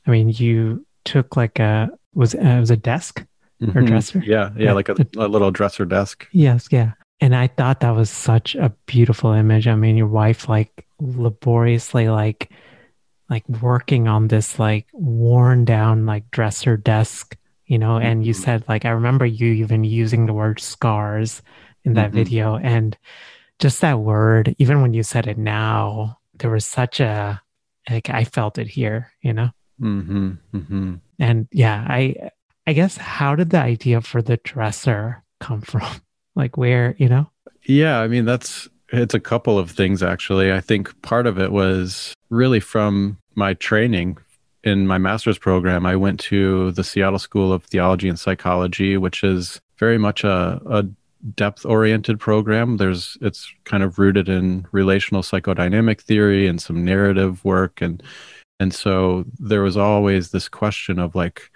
i 0.06 0.10
mean 0.10 0.28
you 0.30 0.84
took 1.04 1.36
like 1.36 1.58
a 1.58 1.90
was 2.14 2.34
uh, 2.34 2.38
it 2.38 2.60
was 2.60 2.70
a 2.70 2.76
desk 2.76 3.24
mm-hmm. 3.60 3.76
or 3.76 3.82
dresser. 3.82 4.22
Yeah, 4.24 4.50
yeah, 4.56 4.64
yeah, 4.64 4.72
like 4.72 4.88
a, 4.88 4.96
a 5.16 5.28
little 5.28 5.50
dresser 5.50 5.84
desk. 5.84 6.26
Yes, 6.32 6.68
yeah. 6.70 6.92
And 7.20 7.36
I 7.36 7.46
thought 7.46 7.80
that 7.80 7.94
was 7.94 8.10
such 8.10 8.54
a 8.56 8.74
beautiful 8.86 9.32
image. 9.32 9.68
I 9.68 9.76
mean, 9.76 9.96
your 9.96 10.08
wife 10.08 10.48
like 10.48 10.86
laboriously 11.00 12.08
like 12.08 12.50
like 13.30 13.48
working 13.48 14.08
on 14.08 14.28
this 14.28 14.58
like 14.58 14.86
worn 14.92 15.64
down 15.64 16.04
like 16.04 16.30
dresser 16.30 16.76
desk, 16.76 17.36
you 17.66 17.78
know, 17.78 17.96
and 17.96 18.26
you 18.26 18.34
mm-hmm. 18.34 18.42
said 18.42 18.64
like 18.68 18.84
I 18.84 18.90
remember 18.90 19.24
you 19.24 19.52
even 19.52 19.84
using 19.84 20.26
the 20.26 20.34
word 20.34 20.60
scars 20.60 21.42
in 21.84 21.94
that 21.94 22.08
mm-hmm. 22.08 22.16
video 22.16 22.56
and 22.56 22.96
just 23.58 23.80
that 23.80 24.00
word, 24.00 24.54
even 24.58 24.82
when 24.82 24.92
you 24.92 25.02
said 25.02 25.28
it 25.28 25.38
now, 25.38 26.18
there 26.34 26.50
was 26.50 26.66
such 26.66 26.98
a 26.98 27.40
like 27.88 28.10
I 28.10 28.24
felt 28.24 28.58
it 28.58 28.66
here, 28.66 29.12
you 29.20 29.32
know. 29.32 29.50
Mm-hmm, 29.82 30.30
mm-hmm. 30.54 30.94
And 31.18 31.48
yeah, 31.52 31.86
I 31.88 32.30
I 32.66 32.72
guess 32.72 32.96
how 32.96 33.34
did 33.34 33.50
the 33.50 33.60
idea 33.60 34.00
for 34.00 34.22
the 34.22 34.36
dresser 34.38 35.22
come 35.40 35.60
from? 35.62 36.00
like 36.34 36.56
where, 36.56 36.94
you 36.98 37.08
know? 37.08 37.30
Yeah, 37.64 38.00
I 38.00 38.08
mean 38.08 38.24
that's 38.24 38.68
it's 38.88 39.14
a 39.14 39.20
couple 39.20 39.58
of 39.58 39.70
things 39.70 40.02
actually. 40.02 40.52
I 40.52 40.60
think 40.60 41.00
part 41.02 41.26
of 41.26 41.38
it 41.38 41.52
was 41.52 42.14
really 42.30 42.60
from 42.60 43.18
my 43.34 43.54
training 43.54 44.18
in 44.64 44.86
my 44.86 44.98
master's 44.98 45.38
program. 45.38 45.86
I 45.86 45.96
went 45.96 46.20
to 46.20 46.72
the 46.72 46.84
Seattle 46.84 47.18
School 47.18 47.52
of 47.52 47.64
Theology 47.64 48.08
and 48.08 48.18
Psychology, 48.18 48.96
which 48.96 49.24
is 49.24 49.60
very 49.78 49.98
much 49.98 50.24
a, 50.24 50.60
a 50.66 50.86
depth 51.34 51.64
oriented 51.64 52.20
program. 52.20 52.76
There's 52.76 53.16
it's 53.20 53.52
kind 53.64 53.82
of 53.82 53.98
rooted 53.98 54.28
in 54.28 54.66
relational 54.72 55.22
psychodynamic 55.22 56.00
theory 56.00 56.46
and 56.46 56.60
some 56.60 56.84
narrative 56.84 57.44
work 57.44 57.80
and 57.80 58.02
and 58.62 58.72
so 58.72 59.24
there 59.40 59.62
was 59.62 59.76
always 59.76 60.30
this 60.30 60.48
question 60.48 61.00
of 61.00 61.16
like 61.16 61.50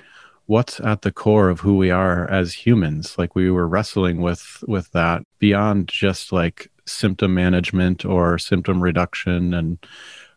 what's 0.46 0.80
at 0.80 1.02
the 1.02 1.12
core 1.12 1.48
of 1.48 1.60
who 1.60 1.76
we 1.76 1.88
are 1.88 2.28
as 2.28 2.52
humans? 2.52 3.16
Like 3.16 3.36
we 3.36 3.48
were 3.48 3.68
wrestling 3.68 4.22
with 4.22 4.64
with 4.66 4.90
that 4.90 5.22
beyond 5.38 5.86
just 5.86 6.32
like 6.32 6.68
symptom 6.84 7.32
management 7.32 8.04
or 8.04 8.38
symptom 8.38 8.82
reduction 8.82 9.54
and 9.54 9.78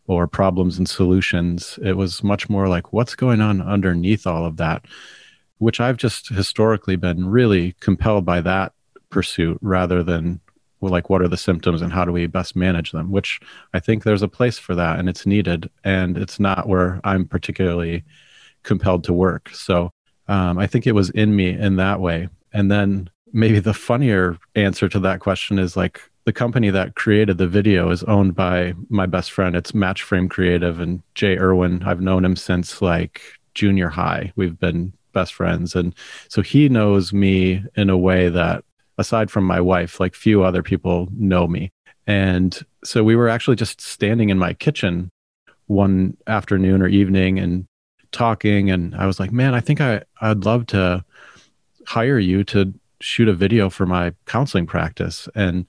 or 0.05 0.27
problems 0.27 0.77
and 0.77 0.87
solutions. 0.87 1.79
It 1.83 1.97
was 1.97 2.23
much 2.23 2.49
more 2.49 2.67
like 2.67 2.93
what's 2.93 3.15
going 3.15 3.41
on 3.41 3.61
underneath 3.61 4.27
all 4.27 4.45
of 4.45 4.57
that? 4.57 4.85
Which 5.57 5.79
i've 5.79 5.97
just 5.97 6.29
historically 6.29 6.97
been 6.97 7.27
really 7.27 7.75
compelled 7.79 8.25
by 8.25 8.41
that 8.41 8.73
pursuit 9.09 9.57
rather 9.61 10.03
than 10.03 10.39
well, 10.81 10.91
like 10.91 11.09
what 11.09 11.21
are 11.21 11.27
the 11.27 11.37
symptoms 11.37 11.81
and 11.81 11.91
how 11.91 12.05
do 12.05 12.11
we 12.11 12.25
best 12.27 12.55
manage 12.55 12.91
them 12.91 13.11
which 13.11 13.39
i 13.73 13.79
think 13.79 14.03
there's 14.03 14.21
a 14.21 14.27
place 14.27 14.57
for 14.57 14.75
that 14.75 14.99
and 14.99 15.09
it's 15.09 15.25
needed 15.25 15.69
and 15.83 16.17
it's 16.17 16.39
not 16.39 16.67
where 16.67 16.99
i'm 17.03 17.27
particularly 17.27 18.03
compelled 18.63 19.03
to 19.05 19.13
work. 19.13 19.49
So 19.53 19.91
um, 20.27 20.57
i 20.57 20.67
think 20.67 20.85
it 20.85 20.93
was 20.93 21.09
in 21.11 21.35
me 21.35 21.49
in 21.49 21.77
that 21.77 21.99
way. 21.99 22.29
And 22.53 22.71
then 22.71 23.09
maybe 23.31 23.59
the 23.59 23.73
funnier 23.73 24.37
answer 24.55 24.89
to 24.89 24.99
that 24.99 25.19
question 25.19 25.59
is 25.59 25.77
like 25.77 26.01
the 26.25 26.33
company 26.33 26.69
that 26.69 26.95
created 26.95 27.37
the 27.37 27.47
video 27.47 27.89
is 27.89 28.03
owned 28.03 28.35
by 28.35 28.73
my 28.89 29.05
best 29.05 29.31
friend. 29.31 29.55
It's 29.55 29.73
match 29.73 30.03
frame 30.03 30.29
creative 30.29 30.79
and 30.79 31.01
jay 31.15 31.37
irwin. 31.37 31.83
I've 31.83 32.01
known 32.01 32.25
him 32.25 32.35
since 32.35 32.81
like 32.81 33.21
junior 33.53 33.89
high. 33.89 34.31
We've 34.35 34.59
been 34.59 34.93
best 35.13 35.33
friends. 35.33 35.75
And 35.75 35.95
so 36.27 36.41
he 36.41 36.69
knows 36.69 37.13
me 37.13 37.63
in 37.75 37.89
a 37.89 37.97
way 37.97 38.29
that 38.29 38.63
aside 38.99 39.31
from 39.31 39.45
my 39.45 39.61
wife, 39.61 39.99
like 39.99 40.13
few 40.13 40.43
other 40.43 40.61
people 40.61 41.07
know 41.13 41.47
me. 41.47 41.71
And 42.05 42.59
so 42.83 43.03
we 43.03 43.15
were 43.15 43.29
actually 43.29 43.55
just 43.55 43.81
standing 43.81 44.29
in 44.29 44.37
my 44.37 44.53
kitchen 44.53 45.09
one 45.67 46.17
afternoon 46.27 46.81
or 46.81 46.87
evening 46.87 47.39
and 47.39 47.65
talking 48.11 48.71
and 48.71 48.95
I 48.95 49.05
was 49.05 49.19
like, 49.19 49.31
"Man, 49.31 49.53
I 49.53 49.59
think 49.61 49.81
I 49.81 50.03
I'd 50.19 50.45
love 50.45 50.65
to 50.67 51.05
hire 51.85 52.19
you 52.19 52.43
to 52.45 52.73
shoot 52.99 53.27
a 53.29 53.33
video 53.33 53.69
for 53.69 53.85
my 53.85 54.13
counseling 54.25 54.65
practice." 54.65 55.29
And 55.35 55.65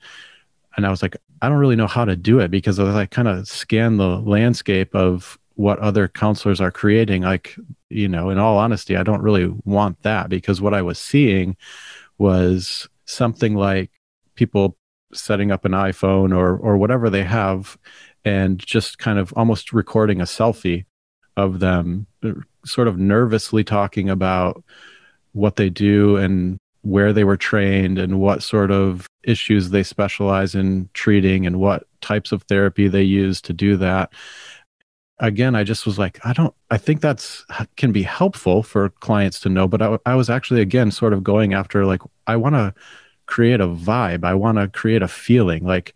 and 0.76 0.86
I 0.86 0.90
was 0.90 1.02
like, 1.02 1.16
"I 1.42 1.48
don't 1.48 1.58
really 1.58 1.76
know 1.76 1.86
how 1.86 2.04
to 2.06 2.16
do 2.16 2.40
it 2.40 2.50
because 2.50 2.80
as 2.80 2.94
I 2.94 3.06
kind 3.06 3.28
of 3.28 3.46
scan 3.46 3.98
the 3.98 4.18
landscape 4.20 4.94
of 4.94 5.38
what 5.56 5.78
other 5.80 6.08
counselors 6.08 6.60
are 6.60 6.70
creating, 6.70 7.22
like, 7.22 7.54
you 7.90 8.08
know, 8.08 8.30
in 8.30 8.38
all 8.38 8.56
honesty, 8.56 8.96
I 8.96 9.02
don't 9.02 9.22
really 9.22 9.52
want 9.66 10.02
that 10.02 10.30
because 10.30 10.62
what 10.62 10.72
I 10.72 10.80
was 10.80 10.98
seeing 10.98 11.54
was 12.16 12.88
something 13.10 13.54
like 13.54 13.90
people 14.34 14.76
setting 15.12 15.50
up 15.50 15.64
an 15.64 15.72
iPhone 15.72 16.36
or 16.36 16.56
or 16.56 16.76
whatever 16.76 17.10
they 17.10 17.24
have 17.24 17.76
and 18.24 18.58
just 18.58 18.98
kind 18.98 19.18
of 19.18 19.32
almost 19.34 19.72
recording 19.72 20.20
a 20.20 20.24
selfie 20.24 20.84
of 21.36 21.60
them 21.60 22.06
uh, 22.22 22.32
sort 22.64 22.86
of 22.86 22.98
nervously 22.98 23.64
talking 23.64 24.08
about 24.08 24.62
what 25.32 25.56
they 25.56 25.70
do 25.70 26.16
and 26.16 26.58
where 26.82 27.12
they 27.12 27.24
were 27.24 27.36
trained 27.36 27.98
and 27.98 28.20
what 28.20 28.42
sort 28.42 28.70
of 28.70 29.06
issues 29.24 29.70
they 29.70 29.82
specialize 29.82 30.54
in 30.54 30.88
treating 30.94 31.46
and 31.46 31.60
what 31.60 31.86
types 32.00 32.32
of 32.32 32.42
therapy 32.44 32.88
they 32.88 33.02
use 33.02 33.40
to 33.40 33.52
do 33.52 33.76
that 33.76 34.10
again 35.20 35.54
i 35.54 35.62
just 35.62 35.86
was 35.86 35.98
like 35.98 36.18
i 36.24 36.32
don't 36.32 36.54
i 36.70 36.76
think 36.76 37.00
that's 37.00 37.44
can 37.76 37.92
be 37.92 38.02
helpful 38.02 38.62
for 38.62 38.88
clients 38.88 39.38
to 39.38 39.48
know 39.48 39.68
but 39.68 39.80
I, 39.80 39.98
I 40.04 40.14
was 40.14 40.28
actually 40.28 40.60
again 40.60 40.90
sort 40.90 41.12
of 41.12 41.22
going 41.22 41.54
after 41.54 41.86
like 41.86 42.00
i 42.26 42.36
want 42.36 42.54
to 42.54 42.74
create 43.30 43.60
a 43.60 43.68
vibe. 43.68 44.24
I 44.24 44.34
want 44.34 44.58
to 44.58 44.68
create 44.68 45.02
a 45.02 45.08
feeling 45.08 45.64
like 45.64 45.94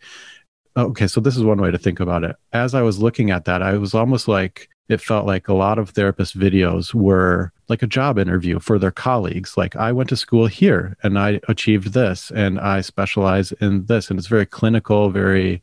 okay 0.76 1.06
so 1.06 1.20
this 1.20 1.36
is 1.36 1.42
one 1.42 1.60
way 1.60 1.70
to 1.70 1.78
think 1.78 2.00
about 2.00 2.24
it. 2.24 2.36
As 2.52 2.74
i 2.74 2.80
was 2.82 3.00
looking 3.00 3.30
at 3.30 3.44
that 3.44 3.60
i 3.60 3.76
was 3.76 3.92
almost 3.92 4.28
like 4.28 4.68
it 4.88 5.00
felt 5.00 5.26
like 5.26 5.48
a 5.48 5.54
lot 5.54 5.78
of 5.78 5.90
therapist 5.90 6.38
videos 6.38 6.94
were 6.94 7.52
like 7.68 7.82
a 7.82 7.86
job 7.86 8.18
interview 8.18 8.60
for 8.60 8.78
their 8.78 8.90
colleagues 8.90 9.56
like 9.56 9.74
i 9.76 9.90
went 9.90 10.08
to 10.10 10.16
school 10.16 10.46
here 10.46 10.96
and 11.02 11.18
i 11.18 11.40
achieved 11.48 11.92
this 11.92 12.30
and 12.30 12.60
i 12.60 12.80
specialize 12.80 13.52
in 13.60 13.86
this. 13.86 14.10
And 14.10 14.18
it's 14.18 14.28
very 14.28 14.46
clinical 14.46 15.10
very 15.10 15.60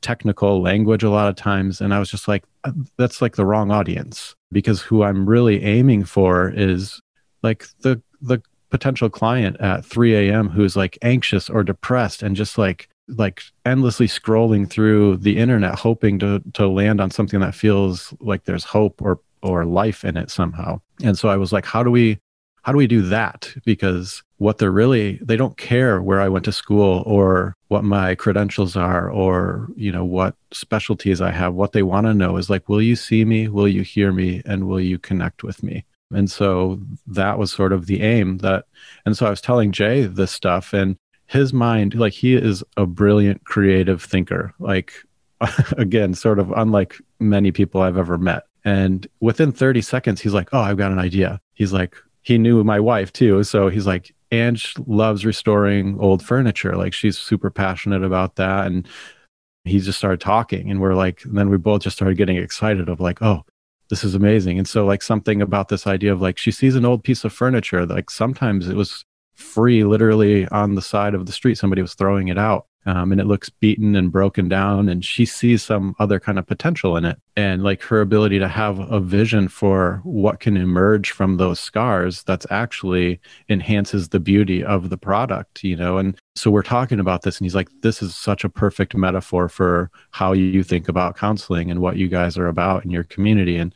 technical 0.00 0.62
language 0.62 1.02
a 1.02 1.10
lot 1.10 1.28
of 1.28 1.36
times. 1.36 1.80
And 1.80 1.94
i 1.94 1.98
was 1.98 2.10
just 2.10 2.28
like 2.28 2.44
that's 2.96 3.20
like 3.22 3.36
the 3.36 3.46
wrong 3.46 3.70
audience 3.70 4.34
because 4.52 4.80
who 4.80 5.02
i'm 5.02 5.28
really 5.28 5.62
aiming 5.62 6.04
for 6.04 6.50
is 6.50 7.00
like 7.42 7.66
the 7.80 8.00
the 8.20 8.42
potential 8.70 9.08
client 9.08 9.56
at 9.60 9.84
3 9.84 10.14
a.m 10.14 10.48
who's 10.48 10.76
like 10.76 10.98
anxious 11.02 11.48
or 11.48 11.62
depressed 11.62 12.22
and 12.22 12.36
just 12.36 12.58
like 12.58 12.88
like 13.08 13.42
endlessly 13.64 14.06
scrolling 14.06 14.68
through 14.68 15.16
the 15.16 15.38
internet 15.38 15.78
hoping 15.78 16.18
to 16.18 16.42
to 16.52 16.68
land 16.68 17.00
on 17.00 17.10
something 17.10 17.40
that 17.40 17.54
feels 17.54 18.12
like 18.20 18.44
there's 18.44 18.64
hope 18.64 19.00
or 19.00 19.20
or 19.42 19.64
life 19.64 20.04
in 20.04 20.16
it 20.16 20.30
somehow. 20.30 20.80
And 21.02 21.16
so 21.16 21.28
i 21.28 21.36
was 21.36 21.52
like 21.52 21.64
how 21.64 21.82
do 21.82 21.90
we 21.90 22.18
how 22.62 22.72
do 22.72 22.78
we 22.78 22.86
do 22.86 23.02
that? 23.02 23.54
Because 23.64 24.22
what 24.38 24.58
they're 24.58 24.70
really 24.70 25.18
they 25.20 25.36
don't 25.36 25.56
care 25.56 26.00
where 26.00 26.20
i 26.20 26.28
went 26.28 26.44
to 26.44 26.52
school 26.52 27.02
or 27.06 27.54
what 27.68 27.84
my 27.84 28.14
credentials 28.14 28.76
are 28.76 29.10
or 29.10 29.68
you 29.76 29.92
know 29.92 30.04
what 30.04 30.34
specialties 30.52 31.20
i 31.20 31.30
have. 31.30 31.54
What 31.54 31.72
they 31.72 31.82
want 31.82 32.06
to 32.06 32.14
know 32.14 32.36
is 32.36 32.50
like 32.50 32.68
will 32.68 32.82
you 32.82 32.96
see 32.96 33.24
me? 33.24 33.48
Will 33.48 33.68
you 33.68 33.82
hear 33.82 34.12
me? 34.12 34.42
And 34.44 34.66
will 34.66 34.80
you 34.80 34.98
connect 34.98 35.42
with 35.42 35.62
me? 35.62 35.84
And 36.12 36.30
so 36.30 36.80
that 37.06 37.38
was 37.38 37.52
sort 37.52 37.72
of 37.72 37.86
the 37.86 38.00
aim 38.02 38.38
that 38.38 38.64
and 39.04 39.16
so 39.16 39.26
i 39.26 39.30
was 39.30 39.40
telling 39.40 39.72
jay 39.72 40.02
this 40.02 40.32
stuff 40.32 40.72
and 40.72 40.96
his 41.26 41.52
mind 41.52 41.94
like 41.94 42.14
he 42.14 42.34
is 42.34 42.64
a 42.76 42.86
brilliant 42.86 43.44
creative 43.44 44.02
thinker. 44.02 44.54
Like 44.58 44.92
again 45.76 46.14
sort 46.14 46.38
of 46.38 46.50
unlike 46.52 46.96
many 47.20 47.52
people 47.52 47.82
i've 47.82 47.98
ever 47.98 48.18
met. 48.18 48.44
And 48.64 49.06
within 49.20 49.52
30 49.52 49.82
seconds 49.82 50.20
he's 50.20 50.34
like 50.34 50.48
oh 50.52 50.60
i've 50.60 50.78
got 50.78 50.92
an 50.92 50.98
idea. 50.98 51.40
He's 51.52 51.72
like 51.72 51.96
he 52.28 52.38
knew 52.38 52.62
my 52.62 52.78
wife 52.78 53.12
too 53.12 53.42
so 53.42 53.68
he's 53.68 53.86
like 53.86 54.14
Ange 54.30 54.74
loves 54.86 55.24
restoring 55.24 55.98
old 56.00 56.22
furniture. 56.22 56.76
Like 56.76 56.92
she's 56.92 57.18
super 57.18 57.50
passionate 57.50 58.04
about 58.04 58.36
that. 58.36 58.66
And 58.66 58.86
he 59.64 59.80
just 59.80 59.98
started 59.98 60.20
talking 60.20 60.70
and 60.70 60.80
we're 60.80 60.94
like, 60.94 61.24
and 61.24 61.36
then 61.36 61.48
we 61.48 61.56
both 61.56 61.82
just 61.82 61.96
started 61.96 62.16
getting 62.16 62.36
excited 62.36 62.88
of 62.88 63.00
like, 63.00 63.22
oh, 63.22 63.44
this 63.90 64.04
is 64.04 64.14
amazing. 64.14 64.58
And 64.58 64.68
so 64.68 64.84
like 64.84 65.02
something 65.02 65.40
about 65.40 65.68
this 65.68 65.86
idea 65.86 66.12
of 66.12 66.20
like 66.20 66.36
she 66.36 66.50
sees 66.50 66.74
an 66.74 66.84
old 66.84 67.04
piece 67.04 67.24
of 67.24 67.32
furniture, 67.32 67.86
like 67.86 68.10
sometimes 68.10 68.68
it 68.68 68.76
was 68.76 69.04
free 69.38 69.84
literally 69.84 70.46
on 70.48 70.74
the 70.74 70.82
side 70.82 71.14
of 71.14 71.26
the 71.26 71.32
street. 71.32 71.56
Somebody 71.56 71.82
was 71.82 71.94
throwing 71.94 72.28
it 72.28 72.38
out 72.38 72.66
um, 72.86 73.12
and 73.12 73.20
it 73.20 73.26
looks 73.26 73.50
beaten 73.50 73.94
and 73.94 74.10
broken 74.10 74.48
down 74.48 74.88
and 74.88 75.04
she 75.04 75.26
sees 75.26 75.62
some 75.62 75.94
other 75.98 76.18
kind 76.18 76.38
of 76.38 76.46
potential 76.46 76.96
in 76.96 77.04
it 77.04 77.20
and 77.36 77.62
like 77.62 77.82
her 77.82 78.00
ability 78.00 78.38
to 78.38 78.48
have 78.48 78.78
a 78.78 78.98
vision 78.98 79.46
for 79.46 80.00
what 80.04 80.40
can 80.40 80.56
emerge 80.56 81.10
from 81.10 81.36
those 81.36 81.60
scars 81.60 82.22
that's 82.22 82.46
actually 82.50 83.20
enhances 83.48 84.08
the 84.08 84.20
beauty 84.20 84.64
of 84.64 84.88
the 84.88 84.96
product 84.96 85.62
you 85.62 85.76
know 85.76 85.98
and 85.98 86.18
so 86.34 86.50
we're 86.50 86.62
talking 86.62 86.98
about 86.98 87.22
this 87.22 87.38
and 87.38 87.44
he's 87.44 87.54
like 87.54 87.68
this 87.82 88.00
is 88.02 88.16
such 88.16 88.42
a 88.42 88.48
perfect 88.48 88.96
metaphor 88.96 89.48
for 89.48 89.90
how 90.12 90.32
you 90.32 90.62
think 90.62 90.88
about 90.88 91.16
counseling 91.16 91.70
and 91.70 91.80
what 91.80 91.96
you 91.96 92.08
guys 92.08 92.38
are 92.38 92.48
about 92.48 92.84
in 92.84 92.90
your 92.90 93.04
community 93.04 93.56
and 93.56 93.74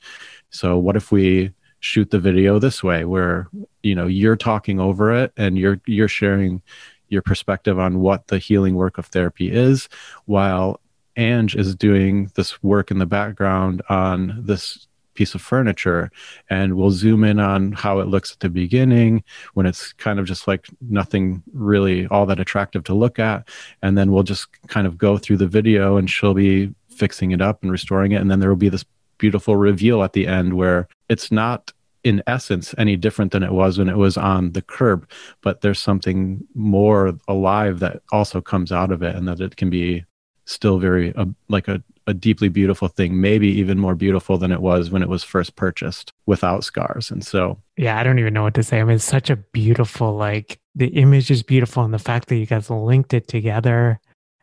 so 0.51 0.79
what 0.79 0.97
if 0.97 1.13
we 1.13 1.53
shoot 1.83 2.11
the 2.13 2.19
video 2.19 2.61
this 2.61 2.81
way 2.83 3.05
where 3.05 3.49
you 3.83 3.95
know 3.95 4.07
you're 4.07 4.37
talking 4.37 4.79
over 4.79 5.13
it 5.13 5.33
and 5.37 5.59
you're 5.59 5.81
you're 5.85 6.09
sharing 6.09 6.63
your 7.09 7.23
perspective 7.23 7.79
on 7.79 7.99
what 7.99 8.29
the 8.29 8.39
healing 8.39 8.75
work 8.75 8.97
of 8.99 9.07
therapy 9.07 9.51
is, 9.53 9.89
while 10.25 10.81
Ange 11.17 11.57
is 11.57 11.75
doing 11.75 12.31
this 12.37 12.63
work 12.63 12.91
in 12.91 12.99
the 12.99 13.07
background 13.07 13.83
on 13.91 14.43
this 14.47 14.87
piece 15.15 15.35
of 15.35 15.43
furniture 15.43 16.11
and 16.49 16.75
we'll 16.75 16.91
zoom 16.91 17.23
in 17.23 17.39
on 17.39 17.73
how 17.73 17.99
it 17.99 18.09
looks 18.09 18.33
at 18.33 18.41
the 18.41 18.49
beginning 18.49 19.23
when 19.53 19.67
it's 19.67 19.93
kind 19.93 20.19
of 20.19 20.25
just 20.25 20.49
like 20.49 20.67
nothing 20.81 21.43
really 21.53 22.07
all 22.07 22.25
that 22.25 22.41
attractive 22.41 22.83
to 22.85 22.95
look 22.95 23.19
at. 23.19 23.47
And 23.83 23.99
then 23.99 24.11
we'll 24.11 24.23
just 24.23 24.47
kind 24.69 24.87
of 24.87 24.97
go 24.97 25.19
through 25.19 25.37
the 25.37 25.47
video 25.47 25.99
and 25.99 26.09
she'll 26.09 26.33
be 26.33 26.75
fixing 26.89 27.33
it 27.33 27.43
up 27.43 27.63
and 27.63 27.71
restoring 27.71 28.13
it. 28.13 28.23
And 28.23 28.31
then 28.31 28.41
there 28.41 28.49
will 28.49 28.57
be 28.57 28.71
this 28.71 28.87
beautiful 29.23 29.55
reveal 29.55 30.03
at 30.03 30.15
the 30.15 30.27
end 30.27 30.55
where 30.55 30.89
it's 31.09 31.31
not 31.31 31.71
in 32.03 32.21
essence 32.27 32.75
any 32.77 32.97
different 32.97 33.31
than 33.31 33.45
it 33.45 33.53
was 33.53 33.79
when 33.79 33.89
it 33.89 33.97
was 33.97 34.17
on 34.17 34.51
the 34.51 34.63
curb 34.63 35.09
but 35.43 35.61
there's 35.61 35.79
something 35.79 36.45
more 36.55 37.17
alive 37.29 37.79
that 37.79 38.03
also 38.11 38.41
comes 38.41 38.73
out 38.73 38.91
of 38.91 39.01
it 39.01 39.15
and 39.15 39.29
that 39.29 39.41
it 39.41 39.55
can 39.57 39.71
be 39.71 40.05
still 40.45 40.79
very 40.81 41.15
uh, 41.15 41.27
like 41.49 41.69
a, 41.69 41.81
a 42.09 42.13
deeply 42.13 42.49
beautiful 42.49 42.89
thing 42.89 43.21
maybe 43.21 43.47
even 43.47 43.79
more 43.79 43.95
beautiful 43.95 44.37
than 44.37 44.51
it 44.51 44.61
was 44.61 44.91
when 44.91 45.03
it 45.03 45.09
was 45.09 45.23
first 45.23 45.55
purchased 45.55 46.13
without 46.27 46.65
scars. 46.65 47.13
And 47.13 47.25
so 47.25 47.59
yeah 47.77 47.99
i 47.99 48.03
don't 48.03 48.19
even 48.19 48.35
know 48.35 48.43
what 48.43 48.55
to 48.55 48.65
say. 48.65 48.81
I 48.81 48.85
mean 48.85 48.97
it's 48.97 49.05
such 49.05 49.31
a 49.31 49.37
beautiful 49.37 50.17
like 50.17 50.59
the 50.75 50.89
image 50.89 51.31
is 51.31 51.45
beautiful 51.45 51.85
and 51.85 51.95
the 51.95 52.09
fact 52.11 52.27
that 52.29 52.37
you 52.37 52.47
guys 52.47 52.69
linked 52.71 53.15
it 53.15 53.29
together 53.29 54.01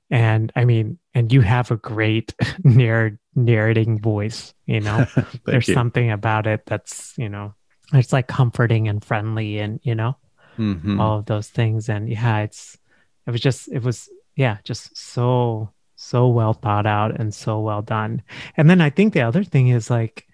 and 0.10 0.52
i 0.56 0.66
mean 0.66 0.98
and 1.14 1.32
you 1.34 1.42
have 1.42 1.72
a 1.72 1.78
great 1.78 2.34
narr- 2.64 3.20
narrating 3.36 4.00
voice 4.00 4.54
you 4.66 4.80
know 4.80 5.06
there's 5.46 5.68
you. 5.68 5.74
something 5.74 6.12
about 6.12 6.48
it 6.48 6.62
that's 6.66 7.14
you 7.18 7.30
know 7.30 7.54
it's 7.94 8.14
like 8.14 8.28
comforting 8.28 8.88
and 8.88 9.04
friendly 9.04 9.60
and 9.60 9.80
you 9.84 9.96
know 9.96 10.16
Mhm. 10.58 11.00
all 11.00 11.20
of 11.20 11.26
those 11.26 11.48
things 11.48 11.88
and 11.88 12.10
yeah 12.10 12.40
it's 12.40 12.78
it 13.26 13.32
was 13.32 13.40
just 13.40 13.70
it 13.72 13.82
was 13.82 14.10
yeah 14.36 14.58
just 14.66 14.96
so 14.98 15.72
so 15.96 16.28
well 16.28 16.52
thought 16.54 16.86
out 16.86 17.18
and 17.18 17.34
so 17.34 17.62
well 17.62 17.82
done 17.82 18.22
and 18.58 18.70
then 18.70 18.82
i 18.82 18.90
think 18.90 19.14
the 19.14 19.22
other 19.22 19.44
thing 19.44 19.70
is 19.70 19.90
like 19.90 20.28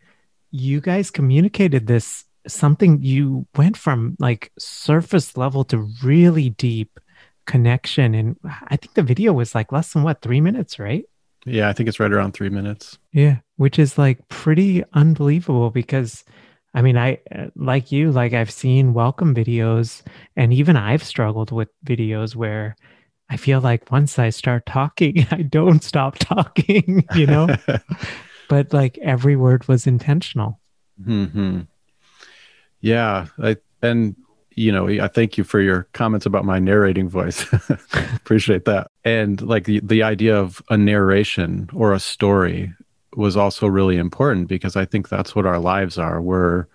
you 0.52 0.82
guys 0.82 1.12
communicated 1.12 1.86
this 1.86 2.26
something 2.48 3.02
you 3.04 3.46
went 3.56 3.78
from 3.78 4.16
like 4.20 4.52
surface 4.58 5.36
level 5.38 5.64
to 5.66 5.88
really 6.04 6.50
deep 6.50 7.00
connection. 7.46 8.14
And 8.16 8.36
i 8.68 8.76
think 8.76 8.94
the 8.94 9.04
video 9.04 9.34
was 9.34 9.56
like 9.56 9.72
less 9.72 9.94
than 9.94 10.04
what 10.04 10.22
three 10.22 10.42
minutes 10.42 10.80
right? 10.80 11.06
Yeah 11.46 11.70
i 11.70 11.74
think 11.74 11.88
it's 11.90 12.00
right 12.00 12.12
around 12.12 12.34
three 12.34 12.50
minutes. 12.50 12.98
Yeah 13.12 13.38
which 13.58 13.80
is 13.80 13.98
like 13.98 14.28
pretty 14.28 14.84
unbelievable 14.94 15.70
because 15.70 16.24
i 16.74 16.82
mean 16.82 16.98
i 16.98 17.20
like 17.56 17.92
you 17.92 18.12
like 18.12 18.34
i've 18.34 18.52
seen 18.52 18.94
welcome 18.94 19.34
videos 19.34 20.02
and 20.36 20.54
even 20.54 20.76
i've 20.76 21.04
struggled 21.04 21.52
with 21.52 21.70
videos 21.86 22.36
where 22.36 22.76
i 23.30 23.38
feel 23.38 23.62
like 23.62 23.92
once 23.92 24.20
i 24.20 24.30
start 24.30 24.66
talking 24.66 25.26
i 25.32 25.42
don't 25.42 25.84
stop 25.84 26.18
talking 26.18 27.06
you 27.16 27.28
know? 27.28 27.48
But 28.48 28.74
like 28.74 29.00
every 29.00 29.36
word 29.36 29.68
was 29.68 29.88
intentional. 29.88 30.60
Hmm 31.04 31.62
Yeah, 32.82 33.28
I, 33.42 33.58
and 33.82 34.16
you 34.56 34.72
know, 34.72 34.88
I 34.88 35.08
thank 35.08 35.38
you 35.38 35.44
for 35.44 35.60
your 35.60 35.88
comments 35.94 36.26
about 36.26 36.46
my 36.46 36.60
narrating 36.60 37.10
voice. 37.10 37.46
Appreciate 38.16 38.66
that. 38.66 38.90
And 39.04 39.42
like 39.42 39.66
the 39.66 39.82
the 39.82 40.02
idea 40.02 40.38
of 40.38 40.62
a 40.70 40.78
narration 40.78 41.70
or 41.74 41.94
a 41.94 42.00
story 42.00 42.74
was 43.16 43.38
also 43.38 43.68
really 43.68 43.98
important 43.98 44.48
because 44.48 44.76
I 44.76 44.86
think 44.86 45.10
that's 45.10 45.36
what 45.36 45.46
our 45.46 45.60
lives 45.60 45.98
are. 45.98 46.22
We're 46.22 46.68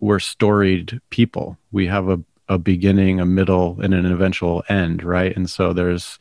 we're 0.00 0.18
storied 0.18 1.00
people. 1.10 1.56
We 1.72 1.86
have 1.86 2.08
a 2.08 2.20
a 2.48 2.58
beginning, 2.58 3.20
a 3.20 3.24
middle, 3.24 3.80
and 3.80 3.94
an 3.94 4.04
eventual 4.04 4.62
end, 4.68 5.02
right? 5.02 5.34
And 5.34 5.48
so 5.48 5.72
there's 5.72 6.18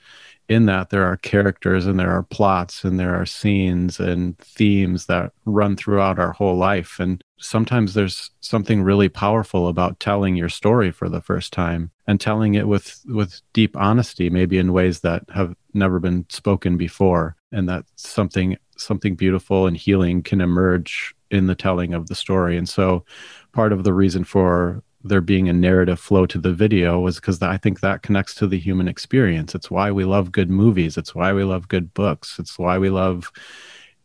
in 0.50 0.66
that 0.66 0.90
there 0.90 1.06
are 1.06 1.18
characters 1.18 1.86
and 1.86 2.00
there 2.00 2.12
are 2.12 2.24
plots 2.24 2.84
and 2.84 3.00
there 3.00 3.16
are 3.16 3.26
scenes 3.26 4.00
and 4.00 4.38
themes 4.40 5.06
that 5.06 5.32
run 5.46 5.76
throughout 5.76 6.20
our 6.20 6.34
whole 6.34 6.58
life. 6.58 7.00
And 7.00 7.24
sometimes 7.40 7.94
there's 7.94 8.32
something 8.42 8.84
really 8.84 9.10
powerful 9.10 9.68
about 9.68 10.00
telling 10.00 10.36
your 10.36 10.50
story 10.50 10.92
for 10.92 11.10
the 11.10 11.22
first 11.22 11.54
time 11.54 11.92
and 12.06 12.20
telling 12.20 12.56
it 12.56 12.68
with 12.68 13.02
with 13.06 13.42
deep 13.54 13.78
honesty 13.78 14.30
maybe 14.30 14.58
in 14.58 14.74
ways 14.74 15.00
that 15.00 15.24
have 15.34 15.56
never 15.74 16.00
been 16.00 16.26
spoken 16.30 16.78
before 16.78 17.36
and 17.52 17.70
that 17.70 17.86
something 17.96 18.58
something 18.78 19.16
beautiful 19.16 19.68
and 19.68 19.78
healing 19.78 20.22
can 20.22 20.42
emerge 20.42 21.16
in 21.30 21.48
the 21.48 21.56
telling 21.56 21.94
of 21.94 22.08
the 22.08 22.16
story. 22.16 22.58
And 22.58 22.68
so 22.68 23.06
part 23.54 23.72
of 23.72 23.84
the 23.84 23.94
reason 23.94 24.24
for 24.24 24.84
there 25.04 25.22
being 25.22 25.50
a 25.50 25.54
narrative 25.54 26.00
flow 26.00 26.26
to 26.28 26.38
the 26.38 26.54
video 26.54 27.00
was 27.00 27.16
because 27.16 27.42
I 27.42 27.58
think 27.58 27.80
that 27.80 28.04
connects 28.04 28.36
to 28.36 28.48
the 28.48 28.60
human 28.60 28.88
experience. 28.88 29.56
It's 29.56 29.72
why 29.72 29.92
we 29.92 30.06
love 30.06 30.32
good 30.32 30.50
movies. 30.50 30.98
It's 30.98 31.16
why 31.16 31.34
we 31.34 31.44
love 31.44 31.68
good 31.68 31.94
books. 31.94 32.38
It's 32.40 32.60
why 32.60 32.78
we 32.78 32.90
love, 32.90 33.32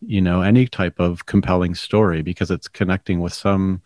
you 0.01 0.21
know, 0.21 0.43
any 0.43 0.67
type 0.67 0.99
of 0.99 1.27
compelling 1.27 1.75
story 1.75 2.23
because 2.23 2.51
it's 2.51 2.69
connecting 2.69 3.21
with 3.21 3.33
some 3.33 3.83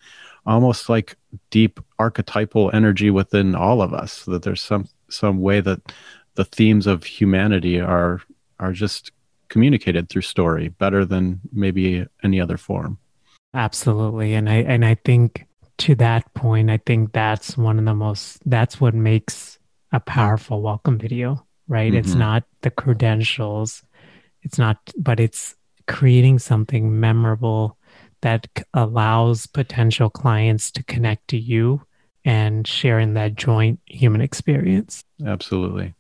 almost 0.47 0.89
like 0.89 1.17
deep 1.51 1.81
archetypal 1.99 2.71
energy 2.73 3.11
within 3.11 3.55
all 3.55 3.83
of 3.83 3.93
us. 3.93 4.25
That 4.25 4.43
there's 4.43 4.63
some 4.63 4.89
some 5.09 5.41
way 5.41 5.61
that 5.61 5.93
the 6.35 6.45
themes 6.45 6.87
of 6.87 7.05
humanity 7.05 7.81
are 7.81 8.23
are 8.59 8.73
just 8.73 9.11
communicated 9.49 10.09
through 10.09 10.23
story 10.23 10.69
better 10.69 11.05
than 11.05 11.41
maybe 11.53 12.07
any 12.23 12.41
other 12.41 12.57
form. 12.57 12.99
Absolutely. 13.53 14.35
And 14.35 14.49
I 14.49 14.57
and 14.57 14.85
I 14.85 14.95
think 14.95 15.47
to 15.81 15.95
that 15.97 16.33
point, 16.35 16.71
I 16.71 16.79
think 16.85 17.13
that's 17.13 17.57
one 17.57 17.79
of 17.79 17.85
the 17.85 17.95
most 17.95 18.39
that's 18.49 18.81
what 18.81 18.95
makes 18.95 19.59
a 19.93 20.01
powerful 20.01 20.63
welcome 20.63 20.99
video, 20.99 21.47
right? 21.69 21.93
It's 21.95 22.15
Mhm. 22.15 22.19
not 22.19 22.45
the 22.63 22.71
credentials. 22.71 23.83
It's 24.43 24.59
not 24.59 24.77
but 24.99 25.19
it's 25.21 25.57
creating 25.87 26.39
something 26.39 27.01
memorable 27.01 27.77
that 28.23 28.47
allows 28.75 29.47
potential 29.47 30.11
clients 30.11 30.71
to 30.73 30.85
connect 30.85 31.29
to 31.29 31.39
you 31.39 31.83
and 32.25 32.67
sharing 32.67 33.15
that 33.15 33.35
joint 33.35 33.81
human 33.87 34.21
experience. 34.21 35.03
Absolutely. 35.25 35.95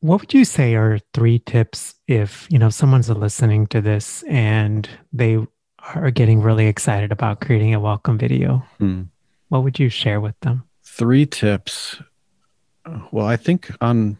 What 0.00 0.20
would 0.20 0.34
you 0.34 0.44
say 0.44 0.74
are 0.74 0.98
three 1.14 1.38
tips 1.38 1.94
if, 2.08 2.48
you 2.50 2.58
know, 2.58 2.70
someone's 2.70 3.10
listening 3.10 3.66
to 3.68 3.80
this 3.80 4.24
and 4.24 4.88
they 5.12 5.46
are 5.94 6.10
getting 6.10 6.40
really 6.40 6.66
excited 6.66 7.12
about 7.12 7.40
creating 7.40 7.74
a 7.74 7.80
welcome 7.80 8.18
video? 8.18 8.64
Hmm. 8.78 9.02
What 9.48 9.64
would 9.64 9.78
you 9.78 9.88
share 9.88 10.20
with 10.20 10.38
them? 10.40 10.64
Three 10.82 11.26
tips. 11.26 12.00
Well, 13.10 13.26
I 13.26 13.36
think 13.36 13.70
on 13.80 14.18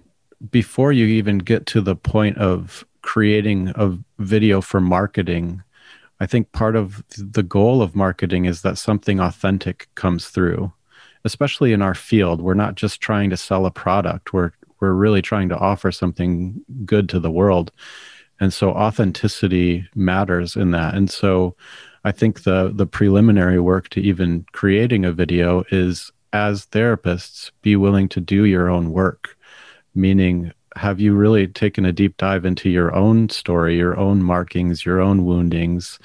before 0.50 0.92
you 0.92 1.06
even 1.06 1.38
get 1.38 1.66
to 1.66 1.80
the 1.80 1.96
point 1.96 2.36
of 2.38 2.84
creating 3.02 3.72
a 3.76 3.96
video 4.18 4.60
for 4.60 4.80
marketing, 4.80 5.62
I 6.20 6.26
think 6.26 6.52
part 6.52 6.76
of 6.76 7.02
the 7.16 7.42
goal 7.42 7.82
of 7.82 7.96
marketing 7.96 8.44
is 8.44 8.62
that 8.62 8.78
something 8.78 9.20
authentic 9.20 9.88
comes 9.94 10.28
through. 10.28 10.72
Especially 11.24 11.72
in 11.72 11.82
our 11.82 11.94
field, 11.94 12.40
we're 12.40 12.54
not 12.54 12.74
just 12.74 13.00
trying 13.00 13.30
to 13.30 13.36
sell 13.36 13.64
a 13.64 13.70
product. 13.70 14.32
We're 14.32 14.52
we're 14.80 14.92
really 14.92 15.22
trying 15.22 15.48
to 15.50 15.56
offer 15.56 15.92
something 15.92 16.60
good 16.84 17.08
to 17.10 17.20
the 17.20 17.30
world. 17.30 17.70
And 18.42 18.52
so 18.52 18.72
authenticity 18.72 19.88
matters 19.94 20.56
in 20.56 20.72
that. 20.72 20.96
And 20.96 21.08
so 21.08 21.54
I 22.02 22.10
think 22.10 22.42
the 22.42 22.72
the 22.74 22.88
preliminary 22.88 23.60
work 23.60 23.88
to 23.90 24.00
even 24.00 24.44
creating 24.50 25.04
a 25.04 25.12
video 25.12 25.62
is 25.70 26.10
as 26.32 26.66
therapists 26.66 27.52
be 27.62 27.76
willing 27.76 28.08
to 28.08 28.20
do 28.20 28.44
your 28.44 28.68
own 28.68 28.90
work. 28.90 29.38
Meaning 29.94 30.50
have 30.74 30.98
you 30.98 31.14
really 31.14 31.46
taken 31.46 31.84
a 31.84 31.92
deep 31.92 32.16
dive 32.16 32.44
into 32.44 32.68
your 32.68 32.92
own 32.92 33.28
story 33.28 33.76
your 33.76 33.96
own 33.96 34.24
markings 34.24 34.84
your 34.84 35.00
own 35.00 35.24
woundings 35.24 36.00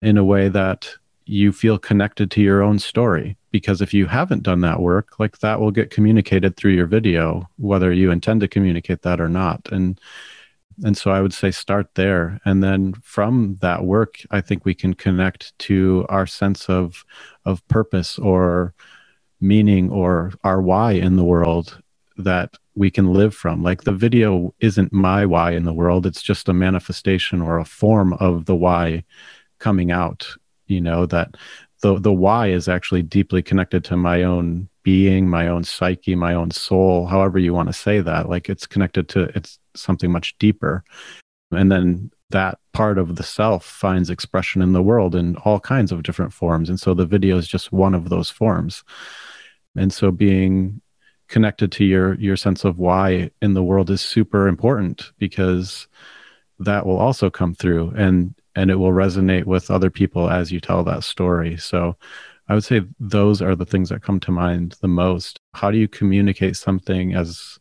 in 0.00 0.16
a 0.16 0.24
way 0.24 0.48
that 0.48 0.88
you 1.26 1.52
feel 1.52 1.76
connected 1.78 2.30
to 2.30 2.40
your 2.40 2.62
own 2.62 2.78
story? 2.78 3.36
Because 3.50 3.82
if 3.82 3.92
you 3.92 4.06
haven't 4.06 4.44
done 4.44 4.62
that 4.62 4.80
work 4.80 5.20
like 5.20 5.40
that 5.40 5.60
will 5.60 5.72
get 5.72 5.90
communicated 5.90 6.56
through 6.56 6.72
your 6.72 6.86
video 6.86 7.46
whether 7.58 7.92
you 7.92 8.10
intend 8.10 8.40
to 8.40 8.48
communicate 8.48 9.02
that 9.02 9.20
or 9.20 9.28
not. 9.28 9.68
And 9.70 10.00
and 10.82 10.96
so 10.96 11.10
i 11.10 11.20
would 11.20 11.32
say 11.32 11.50
start 11.50 11.94
there. 11.94 12.40
And 12.44 12.62
then 12.62 12.94
from 13.02 13.58
that 13.60 13.84
work 13.84 14.16
i 14.30 14.40
think 14.40 14.64
we 14.64 14.74
can 14.74 14.94
connect 14.94 15.56
to 15.60 16.06
our 16.08 16.26
sense 16.26 16.68
of 16.68 17.04
of 17.44 17.66
purpose 17.68 18.18
or 18.18 18.74
meaning 19.40 19.90
or 19.90 20.32
our 20.42 20.60
why 20.62 20.92
in 20.92 21.16
the 21.16 21.24
world 21.24 21.80
that 22.16 22.54
we 22.76 22.90
can 22.90 23.12
live 23.12 23.34
from. 23.34 23.62
Like 23.62 23.82
the 23.82 23.92
video 23.92 24.54
isn't 24.60 24.92
my 24.92 25.26
why 25.26 25.52
in 25.52 25.64
the 25.64 25.72
world. 25.72 26.06
It's 26.06 26.22
just 26.22 26.48
a 26.48 26.52
manifestation 26.52 27.40
or 27.40 27.58
a 27.58 27.64
form 27.64 28.14
of 28.14 28.46
the 28.46 28.56
why 28.56 29.04
coming 29.58 29.90
out 29.92 30.28
you 30.66 30.80
know 30.80 31.06
that 31.06 31.36
the 31.82 31.98
the 31.98 32.12
why 32.12 32.48
is 32.48 32.68
actually 32.68 33.02
deeply 33.02 33.42
connected 33.42 33.84
to 33.84 33.96
my 33.96 34.22
own 34.22 34.68
being 34.82 35.28
my 35.28 35.48
own 35.48 35.64
psyche 35.64 36.14
my 36.14 36.34
own 36.34 36.50
soul 36.50 37.06
however 37.06 37.38
you 37.38 37.52
want 37.54 37.68
to 37.68 37.72
say 37.72 38.00
that. 38.00 38.28
Like 38.28 38.48
it's 38.48 38.66
connected 38.66 39.08
to 39.10 39.24
it's 39.34 39.58
something 39.76 40.10
much 40.10 40.36
deeper. 40.38 40.84
And 41.50 41.70
then 41.70 42.10
that 42.30 42.58
part 42.72 42.98
of 42.98 43.16
the 43.16 43.22
self 43.22 43.64
finds 43.64 44.10
expression 44.10 44.60
in 44.60 44.72
the 44.72 44.82
world 44.82 45.14
in 45.14 45.36
all 45.38 45.60
kinds 45.60 45.92
of 45.92 46.02
different 46.02 46.32
forms. 46.32 46.68
And 46.68 46.80
so 46.80 46.94
the 46.94 47.06
video 47.06 47.36
is 47.38 47.46
just 47.46 47.72
one 47.72 47.94
of 47.94 48.08
those 48.08 48.30
forms. 48.30 48.82
And 49.76 49.92
so 49.92 50.10
being 50.10 50.80
connected 51.28 51.72
to 51.72 51.84
your 51.84 52.14
your 52.16 52.36
sense 52.36 52.64
of 52.64 52.78
why 52.78 53.30
in 53.40 53.54
the 53.54 53.62
world 53.62 53.90
is 53.90 54.00
super 54.00 54.46
important 54.46 55.12
because 55.18 55.88
that 56.58 56.86
will 56.86 56.98
also 56.98 57.30
come 57.30 57.54
through 57.54 57.90
and 57.96 58.34
and 58.56 58.70
it 58.70 58.76
will 58.76 58.92
resonate 58.92 59.44
with 59.44 59.70
other 59.70 59.90
people 59.90 60.30
as 60.30 60.52
you 60.52 60.60
tell 60.60 60.84
that 60.84 61.04
story. 61.04 61.56
So 61.56 61.96
i 62.48 62.54
would 62.54 62.64
say 62.64 62.82
those 63.00 63.40
are 63.40 63.56
the 63.56 63.64
things 63.64 63.88
that 63.88 64.02
come 64.02 64.20
to 64.20 64.30
mind 64.30 64.76
the 64.80 64.88
most. 64.88 65.38
How 65.54 65.70
do 65.70 65.78
you 65.78 65.88
communicate 65.88 66.56
something 66.56 67.14
as 67.14 67.58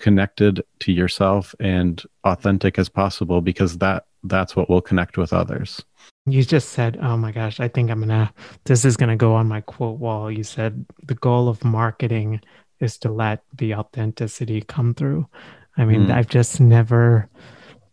connected 0.00 0.62
to 0.80 0.92
yourself 0.92 1.54
and 1.60 2.02
authentic 2.24 2.78
as 2.78 2.88
possible 2.88 3.40
because 3.40 3.78
that 3.78 4.06
that's 4.24 4.56
what 4.56 4.68
will 4.68 4.82
connect 4.82 5.16
with 5.16 5.32
others 5.32 5.84
You 6.26 6.44
just 6.44 6.70
said, 6.70 6.98
oh 7.00 7.16
my 7.16 7.32
gosh, 7.32 7.60
I 7.60 7.68
think 7.68 7.90
I'm 7.90 8.00
going 8.00 8.10
to, 8.10 8.32
this 8.64 8.84
is 8.84 8.96
going 8.96 9.08
to 9.08 9.16
go 9.16 9.34
on 9.34 9.48
my 9.48 9.62
quote 9.62 9.98
wall. 9.98 10.30
You 10.30 10.44
said 10.44 10.84
the 11.02 11.14
goal 11.14 11.48
of 11.48 11.64
marketing 11.64 12.40
is 12.78 12.98
to 12.98 13.10
let 13.10 13.42
the 13.56 13.74
authenticity 13.74 14.60
come 14.60 14.94
through. 14.94 15.26
I 15.76 15.84
mean, 15.84 16.06
mm. 16.06 16.12
I've 16.12 16.28
just 16.28 16.60
never 16.60 17.28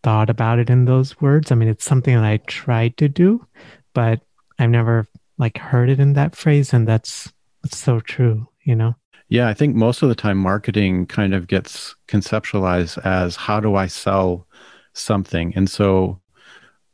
thought 0.03 0.29
about 0.29 0.59
it 0.59 0.69
in 0.69 0.85
those 0.85 1.19
words. 1.21 1.51
I 1.51 1.55
mean, 1.55 1.69
it's 1.69 1.85
something 1.85 2.15
that 2.15 2.23
I 2.23 2.37
tried 2.47 2.97
to 2.97 3.07
do, 3.07 3.45
but 3.93 4.21
I've 4.59 4.69
never 4.69 5.07
like 5.37 5.57
heard 5.57 5.89
it 5.89 5.99
in 5.99 6.13
that 6.13 6.35
phrase. 6.35 6.73
And 6.73 6.87
that's, 6.87 7.31
that's 7.63 7.77
so 7.77 8.01
true, 8.01 8.47
you 8.63 8.75
know? 8.75 8.95
Yeah, 9.29 9.49
I 9.49 9.53
think 9.53 9.75
most 9.75 10.01
of 10.01 10.09
the 10.09 10.15
time 10.15 10.37
marketing 10.37 11.05
kind 11.05 11.33
of 11.33 11.47
gets 11.47 11.95
conceptualized 12.07 12.97
as 13.05 13.35
how 13.35 13.59
do 13.59 13.75
I 13.75 13.87
sell 13.87 14.47
something? 14.93 15.53
And 15.55 15.69
so 15.69 16.21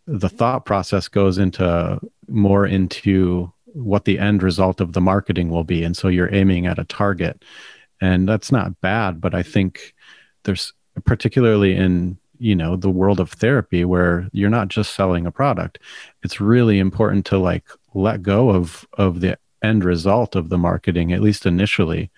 the 0.07 0.29
thought 0.29 0.65
process 0.65 1.07
goes 1.07 1.37
into 1.37 1.99
more 2.27 2.65
into 2.65 3.51
what 3.65 4.05
the 4.05 4.19
end 4.19 4.43
result 4.43 4.81
of 4.81 4.93
the 4.93 5.01
marketing 5.01 5.49
will 5.49 5.63
be. 5.63 5.83
And 5.83 5.95
so 5.95 6.07
you're 6.07 6.33
aiming 6.33 6.65
at 6.65 6.79
a 6.79 6.85
target. 6.85 7.43
And 8.01 8.27
that's 8.27 8.51
not 8.51 8.81
bad, 8.81 9.21
but 9.21 9.33
I 9.35 9.43
think 9.43 9.93
there's 10.43 10.73
particularly 11.05 11.75
in 11.75 12.17
you 12.39 12.55
know 12.55 12.75
the 12.75 12.89
world 12.89 13.19
of 13.19 13.31
therapy 13.31 13.85
where 13.85 14.27
you're 14.33 14.49
not 14.49 14.67
just 14.67 14.95
selling 14.95 15.25
a 15.25 15.31
product 15.31 15.79
it's 16.23 16.41
really 16.41 16.79
important 16.79 17.25
to 17.25 17.37
like 17.37 17.63
let 17.93 18.21
go 18.21 18.49
of 18.49 18.85
of 18.93 19.21
the 19.21 19.37
end 19.63 19.83
result 19.83 20.35
of 20.35 20.49
the 20.49 20.57
marketing 20.57 21.13
at 21.13 21.21
least 21.21 21.45
initially 21.45 22.11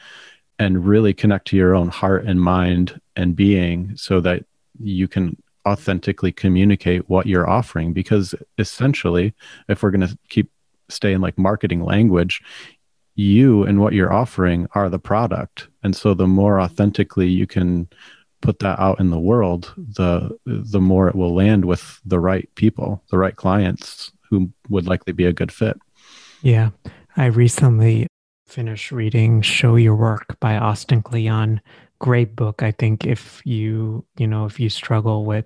and 0.57 0.85
really 0.85 1.13
connect 1.13 1.47
to 1.47 1.57
your 1.57 1.75
own 1.75 1.89
heart 1.89 2.25
and 2.25 2.41
mind 2.41 2.99
and 3.15 3.35
being 3.35 3.95
so 3.95 4.19
that 4.21 4.45
you 4.79 5.07
can 5.07 5.37
authentically 5.67 6.31
communicate 6.31 7.09
what 7.09 7.25
you're 7.25 7.49
offering. 7.49 7.93
Because 7.93 8.35
essentially 8.57 9.33
if 9.67 9.83
we're 9.83 9.91
going 9.91 10.07
to 10.07 10.17
keep 10.29 10.49
staying 10.89 11.21
like 11.21 11.37
marketing 11.37 11.83
language 11.83 12.41
you 13.15 13.63
and 13.63 13.79
what 13.79 13.93
you're 13.93 14.13
offering 14.13 14.67
are 14.73 14.89
the 14.89 14.99
product. 14.99 15.69
And 15.83 15.95
so 15.95 16.13
the 16.13 16.27
more 16.27 16.59
authentically 16.59 17.27
you 17.27 17.47
can 17.47 17.87
put 18.41 18.59
that 18.59 18.77
out 18.79 18.99
in 18.99 19.09
the 19.09 19.19
world 19.19 19.73
the 19.75 20.37
the 20.45 20.81
more 20.81 21.07
it 21.07 21.15
will 21.15 21.33
land 21.33 21.65
with 21.65 21.99
the 22.05 22.19
right 22.19 22.47
people 22.53 23.01
the 23.09 23.17
right 23.17 23.35
clients 23.35 24.11
who 24.29 24.51
would 24.69 24.85
likely 24.85 25.13
be 25.13 25.25
a 25.25 25.33
good 25.33 25.51
fit. 25.51 25.79
Yeah 26.43 26.69
i 27.15 27.25
recently 27.25 28.07
finished 28.47 28.91
reading 28.91 29.41
show 29.41 29.75
your 29.75 29.95
work 29.95 30.39
by 30.39 30.57
austin 30.57 31.01
kleon 31.01 31.61
great 31.99 32.35
book 32.35 32.61
i 32.61 32.71
think 32.71 33.05
if 33.05 33.41
you 33.45 34.05
you 34.17 34.27
know 34.27 34.45
if 34.45 34.59
you 34.59 34.69
struggle 34.69 35.25
with 35.25 35.45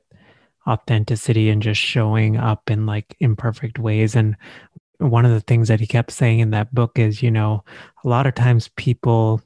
authenticity 0.69 1.49
and 1.49 1.61
just 1.61 1.81
showing 1.81 2.37
up 2.37 2.69
in 2.69 2.85
like 2.85 3.15
imperfect 3.19 3.79
ways. 3.79 4.15
And 4.15 4.37
one 4.99 5.25
of 5.25 5.31
the 5.31 5.41
things 5.41 5.67
that 5.67 5.79
he 5.79 5.87
kept 5.87 6.11
saying 6.11 6.39
in 6.39 6.51
that 6.51 6.73
book 6.73 6.99
is, 6.99 7.23
you 7.23 7.31
know, 7.31 7.63
a 8.03 8.07
lot 8.07 8.27
of 8.27 8.35
times 8.35 8.69
people 8.75 9.41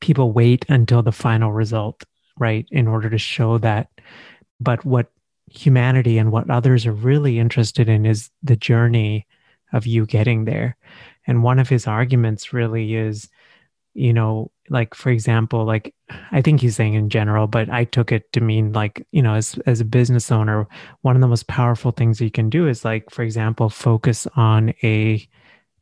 people 0.00 0.32
wait 0.32 0.64
until 0.68 1.02
the 1.02 1.12
final 1.12 1.52
result, 1.52 2.04
right, 2.38 2.66
in 2.70 2.86
order 2.86 3.10
to 3.10 3.18
show 3.18 3.58
that. 3.58 3.88
But 4.60 4.84
what 4.84 5.10
humanity 5.50 6.18
and 6.18 6.30
what 6.30 6.50
others 6.50 6.86
are 6.86 6.92
really 6.92 7.38
interested 7.38 7.88
in 7.88 8.06
is 8.06 8.30
the 8.42 8.56
journey 8.56 9.26
of 9.72 9.86
you 9.86 10.06
getting 10.06 10.44
there. 10.44 10.76
And 11.28 11.44
one 11.44 11.60
of 11.60 11.68
his 11.68 11.86
arguments 11.86 12.52
really 12.52 12.96
is, 12.96 13.28
you 13.94 14.12
know, 14.12 14.50
like 14.70 14.94
for 14.94 15.08
example 15.10 15.64
like 15.64 15.94
i 16.30 16.42
think 16.42 16.60
he's 16.60 16.76
saying 16.76 16.92
in 16.92 17.08
general 17.08 17.46
but 17.46 17.70
i 17.70 17.84
took 17.84 18.12
it 18.12 18.30
to 18.34 18.40
mean 18.42 18.70
like 18.72 19.06
you 19.12 19.22
know 19.22 19.32
as 19.32 19.58
as 19.64 19.80
a 19.80 19.84
business 19.84 20.30
owner 20.30 20.66
one 21.00 21.16
of 21.16 21.22
the 21.22 21.26
most 21.26 21.46
powerful 21.46 21.90
things 21.90 22.20
you 22.20 22.30
can 22.30 22.50
do 22.50 22.68
is 22.68 22.84
like 22.84 23.10
for 23.10 23.22
example 23.22 23.70
focus 23.70 24.26
on 24.36 24.74
a 24.82 25.26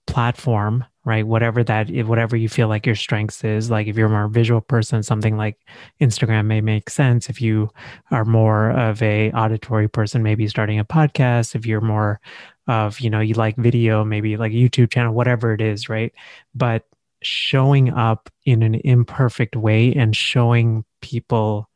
platform 0.07 0.85
right? 1.07 1.25
Whatever 1.25 1.63
that 1.63 1.89
whatever 2.05 2.37
you 2.37 2.49
feel 2.49 2.67
like 2.67 2.85
your 2.85 2.97
strengths 2.97 3.45
is 3.45 3.71
like 3.71 3.87
if 3.87 3.97
you're 3.97 4.09
more 4.09 4.27
visual 4.27 4.61
person 4.61 5.05
something 5.05 5.37
like 5.37 5.57
instagram 6.01 6.47
may 6.47 6.61
make 6.61 6.91
sense. 6.91 7.31
If 7.31 7.41
you 7.41 7.71
are 8.11 8.25
more 8.25 8.71
of 8.71 9.01
a 9.03 9.31
auditory 9.31 9.89
person 9.89 10.25
maybe 10.25 10.49
starting 10.49 10.81
a 10.81 10.85
podcast. 10.85 11.55
If 11.55 11.65
you're 11.65 11.81
more 11.81 12.21
of 12.68 13.00
you 13.00 13.11
know 13.11 13.20
you 13.20 13.35
like 13.35 13.57
video 13.57 14.05
maybe 14.05 14.37
like 14.37 14.52
youtube 14.52 14.90
channel 14.90 15.14
whatever 15.14 15.52
it 15.52 15.61
is 15.61 15.88
right 15.88 16.12
but 16.55 16.85
showing 17.22 17.90
up 17.92 18.31
in 18.44 18.62
an 18.62 18.74
imperfect 18.85 19.57
way 19.57 19.92
and 19.94 20.14
showing 20.14 20.85
people 21.00 21.68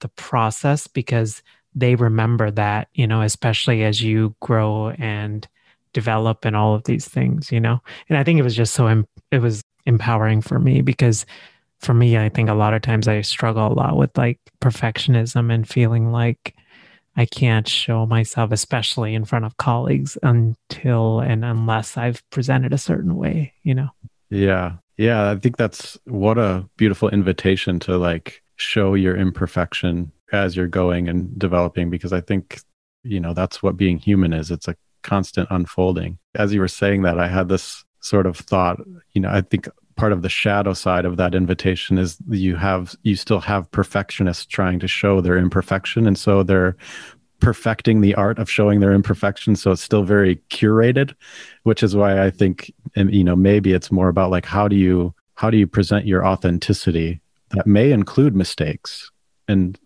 the 0.00 0.08
process 0.08 0.86
because 0.86 1.42
they 1.74 1.94
remember 1.94 2.50
that, 2.50 2.88
you 2.94 3.06
know, 3.06 3.22
especially 3.22 3.84
as 3.84 4.02
you 4.02 4.34
grow 4.40 4.90
and 4.90 5.46
develop 5.92 6.44
and 6.44 6.56
all 6.56 6.74
of 6.74 6.84
these 6.84 7.06
things, 7.06 7.52
you 7.52 7.60
know. 7.60 7.80
And 8.08 8.18
I 8.18 8.24
think 8.24 8.38
it 8.38 8.42
was 8.42 8.56
just 8.56 8.74
so 8.74 8.86
em- 8.86 9.06
it 9.30 9.40
was 9.40 9.62
empowering 9.86 10.40
for 10.40 10.58
me 10.58 10.82
because 10.82 11.26
for 11.78 11.94
me, 11.94 12.18
I 12.18 12.28
think 12.28 12.48
a 12.48 12.54
lot 12.54 12.74
of 12.74 12.82
times 12.82 13.08
I 13.08 13.20
struggle 13.22 13.66
a 13.66 13.72
lot 13.72 13.96
with 13.96 14.16
like 14.18 14.38
perfectionism 14.60 15.52
and 15.52 15.68
feeling 15.68 16.12
like 16.12 16.54
I 17.16 17.26
can't 17.26 17.68
show 17.68 18.06
myself, 18.06 18.52
especially 18.52 19.14
in 19.14 19.24
front 19.24 19.44
of 19.44 19.56
colleagues, 19.56 20.16
until 20.22 21.20
and 21.20 21.44
unless 21.44 21.96
I've 21.96 22.22
presented 22.30 22.72
a 22.72 22.78
certain 22.78 23.16
way, 23.16 23.52
you 23.62 23.74
know? 23.74 23.88
Yeah. 24.30 24.76
Yeah. 24.96 25.30
I 25.30 25.36
think 25.36 25.56
that's 25.56 25.98
what 26.04 26.38
a 26.38 26.68
beautiful 26.76 27.08
invitation 27.10 27.80
to 27.80 27.98
like 27.98 28.42
show 28.56 28.94
your 28.94 29.16
imperfection 29.16 30.12
as 30.32 30.54
you're 30.56 30.68
going 30.68 31.08
and 31.08 31.36
developing, 31.38 31.90
because 31.90 32.12
I 32.12 32.20
think, 32.20 32.60
you 33.02 33.18
know, 33.18 33.34
that's 33.34 33.62
what 33.62 33.76
being 33.76 33.98
human 33.98 34.32
is. 34.32 34.50
It's 34.50 34.68
a 34.68 34.76
constant 35.02 35.48
unfolding. 35.50 36.18
As 36.34 36.54
you 36.54 36.60
were 36.60 36.68
saying 36.68 37.02
that, 37.02 37.18
I 37.18 37.26
had 37.26 37.48
this 37.48 37.84
sort 38.00 38.26
of 38.26 38.36
thought, 38.36 38.78
you 39.12 39.20
know, 39.20 39.30
I 39.30 39.40
think 39.40 39.68
part 40.00 40.12
of 40.12 40.22
the 40.22 40.28
shadow 40.28 40.72
side 40.72 41.04
of 41.04 41.16
that 41.18 41.34
invitation 41.34 41.98
is 41.98 42.16
you 42.28 42.56
have 42.56 42.94
you 43.02 43.14
still 43.16 43.40
have 43.40 43.70
perfectionists 43.70 44.46
trying 44.46 44.80
to 44.80 44.88
show 44.88 45.20
their 45.20 45.36
imperfection. 45.36 46.06
And 46.06 46.18
so 46.18 46.42
they're 46.42 46.76
perfecting 47.40 48.00
the 48.00 48.14
art 48.14 48.38
of 48.38 48.50
showing 48.50 48.80
their 48.80 48.92
imperfection. 48.92 49.56
So 49.56 49.72
it's 49.72 49.82
still 49.82 50.02
very 50.02 50.36
curated 50.50 51.14
which 51.64 51.82
is 51.82 51.94
why 51.94 52.24
i 52.24 52.30
think 52.30 52.72
you 52.96 53.24
know 53.24 53.36
maybe 53.36 53.72
it's 53.72 53.92
more 53.92 54.08
about 54.08 54.30
like 54.30 54.46
how 54.46 54.68
do 54.68 54.76
you 54.76 55.14
how 55.34 55.50
do 55.50 55.56
you 55.56 55.66
present 55.66 56.06
your 56.06 56.26
authenticity 56.26 57.20
that 57.50 57.66
may 57.66 57.90
include 57.90 58.36
mistakes? 58.36 59.10
And 59.48 59.78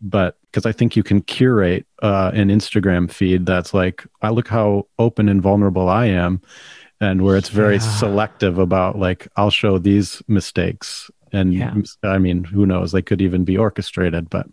but 0.00 0.38
because 0.50 0.66
i 0.66 0.72
think 0.72 0.96
you 0.96 1.02
can 1.02 1.22
curate 1.22 1.86
uh, 2.02 2.32
an 2.34 2.48
instagram 2.48 3.10
feed 3.10 3.46
that's 3.46 3.72
like 3.72 4.04
i 4.22 4.28
look 4.30 4.48
how 4.48 4.86
open 4.98 5.28
and 5.28 5.40
vulnerable 5.40 5.88
i 5.88 6.06
am 6.06 6.42
and 7.02 7.22
where 7.22 7.36
it's 7.36 7.50
very 7.50 7.74
yeah. 7.74 7.96
selective 7.98 8.58
about 8.58 8.98
like 8.98 9.28
i'll 9.36 9.50
show 9.50 9.76
these 9.76 10.22
mistakes 10.28 11.10
and 11.32 11.52
yeah. 11.52 11.74
i 12.02 12.16
mean 12.16 12.44
who 12.44 12.64
knows 12.64 12.92
they 12.92 13.02
could 13.02 13.20
even 13.20 13.44
be 13.44 13.58
orchestrated 13.58 14.30
but 14.30 14.46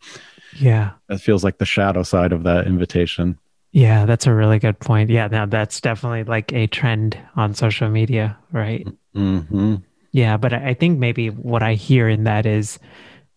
yeah. 0.56 0.92
That 1.08 1.22
feels 1.22 1.44
like 1.44 1.58
the 1.58 1.66
shadow 1.66 2.04
side 2.04 2.32
of 2.32 2.44
that 2.44 2.68
invitation. 2.68 3.38
Yeah, 3.72 4.06
that's 4.06 4.26
a 4.26 4.34
really 4.34 4.60
good 4.60 4.80
point. 4.80 5.10
Yeah, 5.10 5.28
now 5.28 5.46
that's 5.46 5.80
definitely 5.80 6.24
like 6.24 6.52
a 6.54 6.68
trend 6.68 7.18
on 7.36 7.54
social 7.54 7.90
media, 7.90 8.38
right? 8.52 8.88
Mm-hmm. 9.16 9.76
Yeah, 10.12 10.38
but 10.38 10.54
I 10.54 10.74
think 10.74 10.98
maybe 10.98 11.30
what 11.30 11.62
I 11.62 11.76
hear 11.76 12.10
in 12.10 12.24
that 12.24 12.48
is 12.48 12.80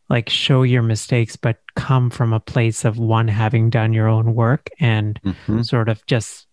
like 0.08 0.30
show 0.30 0.62
your 0.62 0.82
mistakes, 0.82 1.36
but 1.36 1.58
come 1.76 2.08
from 2.08 2.32
a 2.32 2.40
place 2.40 2.84
of 2.84 2.98
one 2.98 3.28
having 3.28 3.68
done 3.68 3.92
your 3.92 4.08
own 4.08 4.34
work 4.34 4.70
and 4.80 5.20
mm-hmm. 5.22 5.62
sort 5.62 5.90
of 5.90 6.04
just 6.06 6.46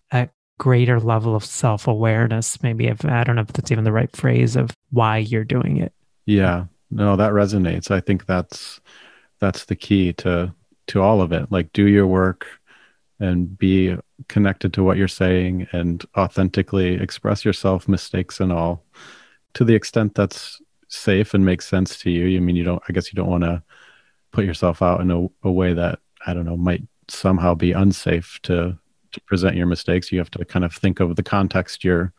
greater 0.60 1.00
level 1.00 1.36
of 1.36 1.44
self 1.44 1.88
awareness. 1.88 2.62
Maybe 2.62 2.86
if 2.86 3.04
I 3.04 3.24
don't 3.24 3.38
know 3.38 3.42
if 3.42 3.48
that's 3.48 3.72
even 3.72 3.84
the 3.84 3.92
right 3.92 4.16
phrase 4.16 4.56
of 4.56 4.70
why 4.92 5.18
you're 5.18 5.44
doing 5.44 5.78
it. 5.78 5.94
Yeah, 6.28 6.66
no, 6.92 7.16
that 7.16 7.32
resonates. 7.32 7.90
I 7.90 8.00
think 8.00 8.28
that's 8.28 8.80
that's 9.40 9.66
the 9.66 9.76
key 9.76 10.14
to 10.14 10.54
to 10.88 11.02
all 11.02 11.22
of 11.22 11.32
it 11.32 11.52
like 11.52 11.72
do 11.72 11.88
your 11.88 12.08
work 12.08 12.48
and 13.20 13.58
be 13.58 13.96
connected 14.28 14.74
to 14.74 14.84
what 14.84 14.98
you're 14.98 15.08
saying 15.08 15.68
and 15.72 16.06
authentically 16.18 16.96
express 16.96 17.46
yourself 17.46 17.88
mistakes 17.88 18.40
and 18.40 18.52
all 18.52 18.84
to 19.54 19.64
the 19.64 19.76
extent 19.76 20.16
that's 20.16 20.62
safe 20.88 21.34
and 21.34 21.46
makes 21.46 21.68
sense 21.68 21.98
to 22.00 22.10
you 22.10 22.38
i 22.38 22.40
mean 22.40 22.56
you 22.56 22.64
don't 22.64 22.82
i 22.90 22.94
guess 22.94 23.14
you 23.14 23.16
don't 23.16 23.30
want 23.30 23.44
to 23.44 23.62
put 24.32 24.46
yourself 24.46 24.82
out 24.82 25.00
in 25.00 25.12
a, 25.12 25.28
a 25.48 25.52
way 25.52 25.74
that 25.74 26.00
i 26.26 26.34
don't 26.34 26.46
know 26.46 26.58
might 26.58 26.84
somehow 27.08 27.54
be 27.54 27.72
unsafe 27.72 28.40
to 28.42 28.78
to 29.12 29.22
present 29.22 29.56
your 29.56 29.68
mistakes 29.68 30.12
you 30.12 30.20
have 30.20 30.32
to 30.32 30.44
kind 30.46 30.66
of 30.66 30.74
think 30.74 31.00
of 31.00 31.16
the 31.16 31.24
context 31.24 31.84
you're 31.84 32.14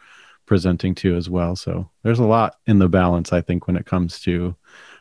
presenting 0.47 0.95
to 0.95 1.17
as 1.17 1.31
well 1.31 1.55
so 1.55 1.89
there's 2.03 2.19
a 2.19 2.25
lot 2.25 2.57
in 2.67 2.79
the 2.79 2.89
balance 2.89 3.33
i 3.33 3.41
think 3.41 3.67
when 3.67 3.77
it 3.77 3.87
comes 3.87 4.21
to 4.21 4.55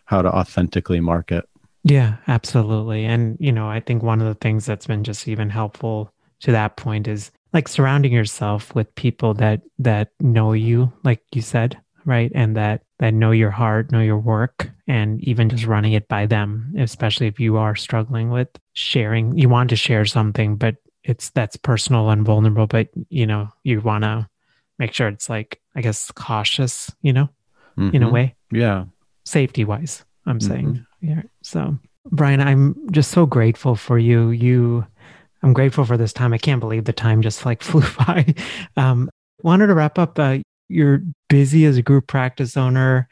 how 0.05 0.21
to 0.21 0.29
authentically 0.29 0.99
market 0.99 1.49
yeah, 1.83 2.17
absolutely. 2.27 3.05
And, 3.05 3.37
you 3.39 3.51
know, 3.51 3.69
I 3.69 3.79
think 3.79 4.03
one 4.03 4.21
of 4.21 4.27
the 4.27 4.35
things 4.35 4.65
that's 4.65 4.87
been 4.87 5.03
just 5.03 5.27
even 5.27 5.49
helpful 5.49 6.13
to 6.41 6.51
that 6.51 6.77
point 6.77 7.07
is 7.07 7.31
like 7.53 7.67
surrounding 7.67 8.11
yourself 8.11 8.73
with 8.75 8.93
people 8.95 9.33
that 9.35 9.61
that 9.79 10.11
know 10.19 10.53
you, 10.53 10.91
like 11.03 11.21
you 11.33 11.41
said, 11.41 11.79
right? 12.05 12.31
And 12.35 12.55
that 12.55 12.83
that 12.99 13.13
know 13.13 13.31
your 13.31 13.51
heart, 13.51 13.91
know 13.91 14.01
your 14.01 14.19
work, 14.19 14.69
and 14.87 15.21
even 15.23 15.49
just 15.49 15.65
running 15.65 15.93
it 15.93 16.07
by 16.07 16.25
them, 16.25 16.73
especially 16.77 17.27
if 17.27 17.39
you 17.39 17.57
are 17.57 17.75
struggling 17.75 18.29
with 18.29 18.49
sharing. 18.73 19.37
You 19.37 19.49
want 19.49 19.69
to 19.71 19.75
share 19.75 20.05
something, 20.05 20.57
but 20.57 20.75
it's 21.09 21.31
that's 21.31 21.57
personal 21.57 22.09
and 22.11 22.23
vulnerable, 22.23 22.67
but 22.67 22.89
you 23.09 23.25
know, 23.25 23.49
you 23.63 23.81
want 23.81 24.03
to 24.03 24.29
make 24.77 24.93
sure 24.93 25.07
it's 25.07 25.27
like, 25.27 25.59
I 25.75 25.81
guess, 25.81 26.11
cautious, 26.11 26.91
you 27.01 27.11
know, 27.11 27.29
mm-hmm. 27.77 27.95
in 27.95 28.03
a 28.03 28.05
mm-hmm. 28.05 28.13
way. 28.13 28.35
Yeah. 28.51 28.85
Safety 29.25 29.65
wise, 29.65 30.05
I'm 30.25 30.37
mm-hmm. 30.37 30.47
saying. 30.47 30.85
Yeah. 31.01 31.21
So, 31.41 31.77
Brian, 32.05 32.39
I'm 32.39 32.75
just 32.91 33.11
so 33.11 33.25
grateful 33.25 33.75
for 33.75 33.97
you. 33.97 34.29
You, 34.29 34.85
I'm 35.41 35.53
grateful 35.53 35.83
for 35.83 35.97
this 35.97 36.13
time. 36.13 36.31
I 36.31 36.37
can't 36.37 36.59
believe 36.59 36.85
the 36.85 36.93
time 36.93 37.23
just 37.23 37.43
like 37.45 37.63
flew 37.63 37.83
by. 37.97 38.33
Um, 38.77 39.09
wanted 39.41 39.67
to 39.67 39.73
wrap 39.73 39.97
up. 39.97 40.19
Uh, 40.19 40.39
you're 40.67 41.01
busy 41.27 41.65
as 41.65 41.77
a 41.77 41.81
group 41.81 42.05
practice 42.05 42.55
owner. 42.55 43.09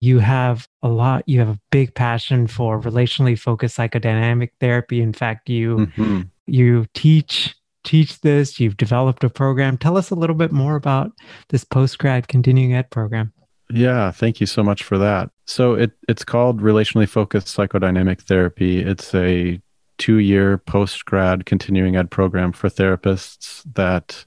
You 0.00 0.20
have 0.20 0.66
a 0.82 0.88
lot, 0.88 1.24
you 1.26 1.40
have 1.40 1.50
a 1.50 1.58
big 1.70 1.94
passion 1.94 2.46
for 2.46 2.80
relationally 2.80 3.38
focused 3.38 3.76
psychodynamic 3.76 4.50
therapy. 4.58 5.02
In 5.02 5.12
fact, 5.12 5.50
you 5.50 5.76
mm-hmm. 5.76 6.22
You 6.46 6.86
teach 6.94 7.54
teach 7.84 8.20
this, 8.20 8.60
you've 8.60 8.76
developed 8.76 9.24
a 9.24 9.30
program. 9.30 9.78
Tell 9.78 9.96
us 9.96 10.10
a 10.10 10.14
little 10.14 10.36
bit 10.36 10.52
more 10.52 10.76
about 10.76 11.12
this 11.48 11.64
post 11.64 11.98
grad 11.98 12.28
continuing 12.28 12.74
ed 12.74 12.90
program. 12.90 13.32
Yeah, 13.72 14.10
thank 14.10 14.40
you 14.40 14.46
so 14.46 14.62
much 14.62 14.82
for 14.82 14.98
that. 14.98 15.30
So 15.46 15.74
it 15.74 15.92
it's 16.08 16.24
called 16.24 16.60
relationally 16.60 17.08
focused 17.08 17.46
psychodynamic 17.46 18.22
therapy. 18.22 18.80
It's 18.80 19.14
a 19.14 19.60
two 19.98 20.18
year 20.18 20.58
post 20.58 21.04
grad 21.04 21.46
continuing 21.46 21.96
ed 21.96 22.10
program 22.10 22.52
for 22.52 22.68
therapists 22.68 23.62
that 23.74 24.24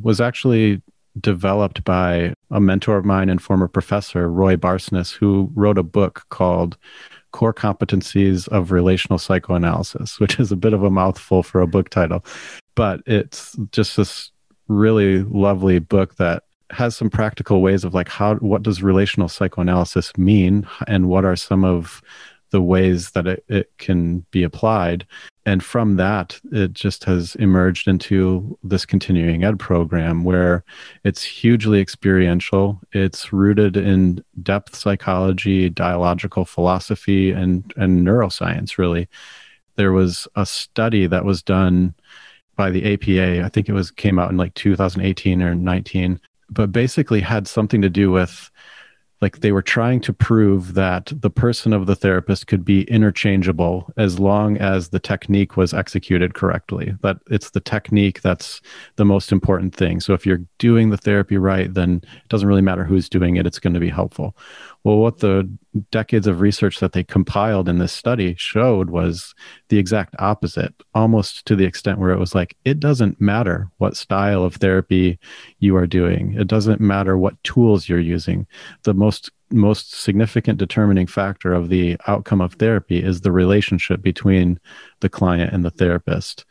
was 0.00 0.20
actually 0.20 0.82
developed 1.20 1.84
by 1.84 2.34
a 2.50 2.60
mentor 2.60 2.98
of 2.98 3.04
mine 3.04 3.28
and 3.30 3.40
former 3.40 3.68
professor, 3.68 4.30
Roy 4.30 4.56
Barsness, 4.56 5.12
who 5.12 5.50
wrote 5.54 5.78
a 5.78 5.82
book 5.82 6.24
called 6.28 6.76
Core 7.36 7.52
Competencies 7.52 8.48
of 8.48 8.72
Relational 8.72 9.18
Psychoanalysis, 9.18 10.18
which 10.18 10.40
is 10.40 10.50
a 10.50 10.56
bit 10.56 10.72
of 10.72 10.82
a 10.82 10.90
mouthful 10.90 11.42
for 11.42 11.60
a 11.60 11.66
book 11.66 11.90
title. 11.90 12.24
But 12.74 13.02
it's 13.04 13.54
just 13.72 13.98
this 13.98 14.30
really 14.68 15.22
lovely 15.22 15.78
book 15.78 16.16
that 16.16 16.44
has 16.70 16.96
some 16.96 17.10
practical 17.10 17.60
ways 17.60 17.84
of 17.84 17.92
like 17.92 18.08
how 18.08 18.36
what 18.36 18.62
does 18.62 18.82
relational 18.82 19.28
psychoanalysis 19.28 20.16
mean 20.16 20.66
and 20.88 21.10
what 21.10 21.26
are 21.26 21.36
some 21.36 21.62
of 21.62 22.00
the 22.50 22.62
ways 22.62 23.10
that 23.12 23.26
it, 23.26 23.44
it 23.48 23.70
can 23.78 24.20
be 24.30 24.42
applied. 24.42 25.06
And 25.44 25.62
from 25.62 25.96
that, 25.96 26.40
it 26.52 26.72
just 26.72 27.04
has 27.04 27.36
emerged 27.36 27.86
into 27.86 28.58
this 28.64 28.84
continuing 28.84 29.44
ed 29.44 29.58
program 29.58 30.24
where 30.24 30.64
it's 31.04 31.22
hugely 31.22 31.80
experiential. 31.80 32.80
It's 32.92 33.32
rooted 33.32 33.76
in 33.76 34.24
depth 34.42 34.74
psychology, 34.74 35.70
dialogical 35.70 36.44
philosophy, 36.44 37.30
and, 37.30 37.72
and 37.76 38.06
neuroscience, 38.06 38.78
really. 38.78 39.08
There 39.76 39.92
was 39.92 40.26
a 40.34 40.46
study 40.46 41.06
that 41.06 41.24
was 41.24 41.42
done 41.42 41.94
by 42.56 42.70
the 42.70 42.94
APA. 42.94 43.44
I 43.44 43.48
think 43.48 43.68
it 43.68 43.72
was 43.72 43.90
came 43.90 44.18
out 44.18 44.30
in 44.30 44.36
like 44.36 44.54
2018 44.54 45.42
or 45.42 45.54
19, 45.54 46.20
but 46.50 46.72
basically 46.72 47.20
had 47.20 47.46
something 47.46 47.82
to 47.82 47.90
do 47.90 48.10
with 48.10 48.50
like 49.20 49.40
they 49.40 49.52
were 49.52 49.62
trying 49.62 50.00
to 50.00 50.12
prove 50.12 50.74
that 50.74 51.12
the 51.14 51.30
person 51.30 51.72
of 51.72 51.86
the 51.86 51.96
therapist 51.96 52.46
could 52.46 52.64
be 52.64 52.82
interchangeable 52.82 53.90
as 53.96 54.18
long 54.18 54.56
as 54.58 54.90
the 54.90 55.00
technique 55.00 55.56
was 55.56 55.72
executed 55.72 56.34
correctly 56.34 56.94
that 57.02 57.16
it's 57.30 57.50
the 57.50 57.60
technique 57.60 58.20
that's 58.20 58.60
the 58.96 59.04
most 59.04 59.32
important 59.32 59.74
thing. 59.74 60.00
So 60.00 60.12
if 60.12 60.26
you're 60.26 60.44
doing 60.58 60.90
the 60.90 60.96
therapy 60.96 61.38
right 61.38 61.72
then 61.72 62.02
it 62.04 62.28
doesn't 62.28 62.48
really 62.48 62.62
matter 62.62 62.84
who's 62.84 63.08
doing 63.08 63.36
it 63.36 63.46
it's 63.46 63.58
going 63.58 63.74
to 63.74 63.80
be 63.80 63.88
helpful 63.88 64.36
well 64.86 64.98
what 64.98 65.18
the 65.18 65.50
decades 65.90 66.28
of 66.28 66.40
research 66.40 66.78
that 66.78 66.92
they 66.92 67.02
compiled 67.02 67.68
in 67.68 67.78
this 67.78 67.92
study 67.92 68.36
showed 68.38 68.88
was 68.88 69.34
the 69.68 69.78
exact 69.78 70.14
opposite 70.20 70.72
almost 70.94 71.44
to 71.44 71.56
the 71.56 71.64
extent 71.64 71.98
where 71.98 72.12
it 72.12 72.20
was 72.20 72.36
like 72.36 72.56
it 72.64 72.78
doesn't 72.78 73.20
matter 73.20 73.68
what 73.78 73.96
style 73.96 74.44
of 74.44 74.54
therapy 74.54 75.18
you 75.58 75.74
are 75.74 75.88
doing. 75.88 76.34
It 76.34 76.46
doesn't 76.46 76.80
matter 76.80 77.18
what 77.18 77.42
tools 77.42 77.88
you're 77.88 77.98
using. 77.98 78.46
The 78.84 78.94
most 78.94 79.32
most 79.50 79.92
significant 79.92 80.56
determining 80.58 81.08
factor 81.08 81.52
of 81.52 81.68
the 81.68 81.96
outcome 82.06 82.40
of 82.40 82.54
therapy 82.54 83.02
is 83.02 83.22
the 83.22 83.32
relationship 83.32 84.02
between 84.02 84.60
the 85.00 85.08
client 85.08 85.52
and 85.52 85.64
the 85.64 85.70
therapist. 85.70 86.44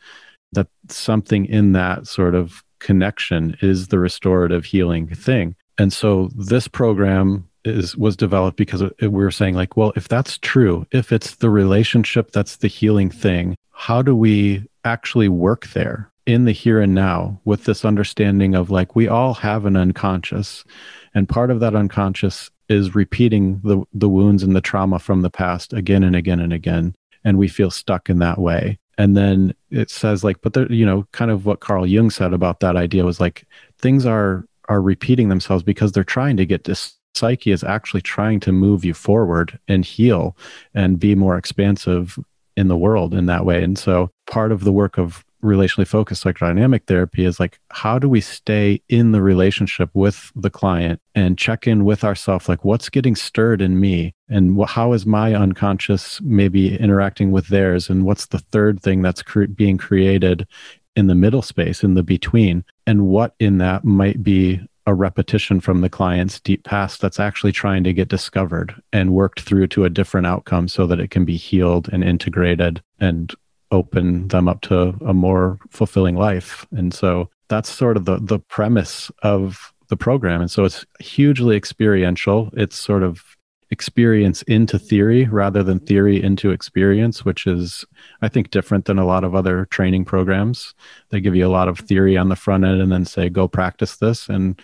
That 0.52 0.68
something 0.90 1.46
in 1.46 1.72
that 1.72 2.06
sort 2.06 2.34
of 2.34 2.62
connection 2.80 3.56
is 3.62 3.88
the 3.88 3.98
restorative 3.98 4.66
healing 4.66 5.08
thing. 5.08 5.56
And 5.78 5.90
so 5.90 6.30
this 6.34 6.68
program 6.68 7.48
is 7.66 7.96
was 7.96 8.16
developed 8.16 8.56
because 8.56 8.82
we 9.00 9.08
were 9.08 9.30
saying 9.30 9.54
like 9.54 9.76
well 9.76 9.92
if 9.96 10.08
that's 10.08 10.38
true 10.38 10.86
if 10.92 11.12
it's 11.12 11.36
the 11.36 11.50
relationship 11.50 12.30
that's 12.30 12.56
the 12.56 12.68
healing 12.68 13.10
thing 13.10 13.56
how 13.72 14.02
do 14.02 14.14
we 14.14 14.64
actually 14.84 15.28
work 15.28 15.66
there 15.68 16.10
in 16.26 16.44
the 16.44 16.52
here 16.52 16.80
and 16.80 16.94
now 16.94 17.40
with 17.44 17.64
this 17.64 17.84
understanding 17.84 18.54
of 18.54 18.70
like 18.70 18.96
we 18.96 19.06
all 19.08 19.34
have 19.34 19.64
an 19.64 19.76
unconscious 19.76 20.64
and 21.14 21.28
part 21.28 21.50
of 21.50 21.60
that 21.60 21.74
unconscious 21.74 22.50
is 22.68 22.94
repeating 22.94 23.60
the 23.62 23.82
the 23.92 24.08
wounds 24.08 24.42
and 24.42 24.56
the 24.56 24.60
trauma 24.60 24.98
from 24.98 25.22
the 25.22 25.30
past 25.30 25.72
again 25.72 26.02
and 26.02 26.16
again 26.16 26.40
and 26.40 26.52
again 26.52 26.94
and 27.24 27.38
we 27.38 27.48
feel 27.48 27.72
stuck 27.72 28.08
in 28.08 28.20
that 28.20 28.38
way. 28.38 28.78
And 28.98 29.16
then 29.16 29.52
it 29.70 29.90
says 29.90 30.24
like 30.24 30.40
but 30.40 30.54
there 30.54 30.70
you 30.72 30.86
know 30.86 31.06
kind 31.12 31.30
of 31.30 31.44
what 31.44 31.60
carl 31.60 31.86
jung 31.86 32.08
said 32.10 32.32
about 32.32 32.60
that 32.60 32.76
idea 32.76 33.04
was 33.04 33.20
like 33.20 33.44
things 33.78 34.06
are 34.06 34.46
are 34.68 34.80
repeating 34.80 35.28
themselves 35.28 35.62
because 35.62 35.92
they're 35.92 36.02
trying 36.02 36.36
to 36.38 36.46
get 36.46 36.64
this 36.64 36.94
psyche 37.16 37.50
is 37.50 37.64
actually 37.64 38.02
trying 38.02 38.40
to 38.40 38.52
move 38.52 38.84
you 38.84 38.94
forward 38.94 39.58
and 39.68 39.84
heal 39.84 40.36
and 40.74 41.00
be 41.00 41.14
more 41.14 41.36
expansive 41.36 42.18
in 42.56 42.68
the 42.68 42.76
world 42.76 43.14
in 43.14 43.26
that 43.26 43.44
way. 43.44 43.62
And 43.62 43.78
so 43.78 44.10
part 44.26 44.52
of 44.52 44.64
the 44.64 44.72
work 44.72 44.98
of 44.98 45.24
relationally 45.42 45.86
focused 45.86 46.24
psychodynamic 46.24 46.84
therapy 46.86 47.24
is 47.24 47.38
like 47.38 47.60
how 47.70 47.98
do 47.98 48.08
we 48.08 48.20
stay 48.20 48.82
in 48.88 49.12
the 49.12 49.22
relationship 49.22 49.90
with 49.94 50.32
the 50.34 50.50
client 50.50 51.00
and 51.14 51.38
check 51.38 51.66
in 51.66 51.84
with 51.84 52.02
ourselves 52.04 52.48
like 52.48 52.64
what's 52.64 52.88
getting 52.88 53.14
stirred 53.14 53.60
in 53.62 53.78
me? 53.78 54.14
And 54.28 54.58
wh- 54.58 54.68
how 54.68 54.92
is 54.92 55.06
my 55.06 55.34
unconscious 55.34 56.20
maybe 56.22 56.76
interacting 56.76 57.30
with 57.30 57.48
theirs? 57.48 57.88
And 57.88 58.04
what's 58.04 58.26
the 58.26 58.38
third 58.38 58.82
thing 58.82 59.02
that's 59.02 59.22
cre- 59.22 59.44
being 59.44 59.78
created 59.78 60.46
in 60.96 61.06
the 61.06 61.14
middle 61.14 61.42
space 61.42 61.84
in 61.84 61.94
the 61.94 62.02
between? 62.02 62.64
And 62.86 63.06
what 63.06 63.34
in 63.38 63.58
that 63.58 63.84
might 63.84 64.22
be 64.22 64.66
a 64.86 64.94
repetition 64.94 65.60
from 65.60 65.80
the 65.80 65.88
client's 65.88 66.40
deep 66.40 66.64
past 66.64 67.00
that's 67.00 67.20
actually 67.20 67.52
trying 67.52 67.82
to 67.84 67.92
get 67.92 68.08
discovered 68.08 68.74
and 68.92 69.12
worked 69.12 69.40
through 69.40 69.66
to 69.66 69.84
a 69.84 69.90
different 69.90 70.26
outcome 70.26 70.68
so 70.68 70.86
that 70.86 71.00
it 71.00 71.10
can 71.10 71.24
be 71.24 71.36
healed 71.36 71.88
and 71.92 72.04
integrated 72.04 72.80
and 73.00 73.34
open 73.72 74.28
them 74.28 74.48
up 74.48 74.60
to 74.60 74.96
a 75.04 75.12
more 75.12 75.58
fulfilling 75.70 76.16
life. 76.16 76.66
And 76.70 76.94
so 76.94 77.28
that's 77.48 77.68
sort 77.68 77.96
of 77.96 78.04
the 78.04 78.18
the 78.18 78.38
premise 78.38 79.10
of 79.22 79.72
the 79.88 79.96
program. 79.96 80.40
And 80.40 80.50
so 80.50 80.64
it's 80.64 80.84
hugely 81.00 81.56
experiential. 81.56 82.50
It's 82.54 82.76
sort 82.76 83.02
of 83.02 83.35
experience 83.70 84.42
into 84.42 84.78
theory 84.78 85.24
rather 85.24 85.62
than 85.62 85.80
theory 85.80 86.22
into 86.22 86.50
experience, 86.50 87.24
which 87.24 87.46
is, 87.46 87.84
I 88.22 88.28
think, 88.28 88.50
different 88.50 88.84
than 88.84 88.98
a 88.98 89.06
lot 89.06 89.24
of 89.24 89.34
other 89.34 89.66
training 89.66 90.04
programs. 90.04 90.74
They 91.10 91.20
give 91.20 91.34
you 91.34 91.46
a 91.46 91.48
lot 91.48 91.68
of 91.68 91.78
theory 91.78 92.16
on 92.16 92.28
the 92.28 92.36
front 92.36 92.64
end 92.64 92.80
and 92.80 92.92
then 92.92 93.04
say, 93.04 93.28
go 93.28 93.48
practice 93.48 93.96
this. 93.96 94.28
And 94.28 94.60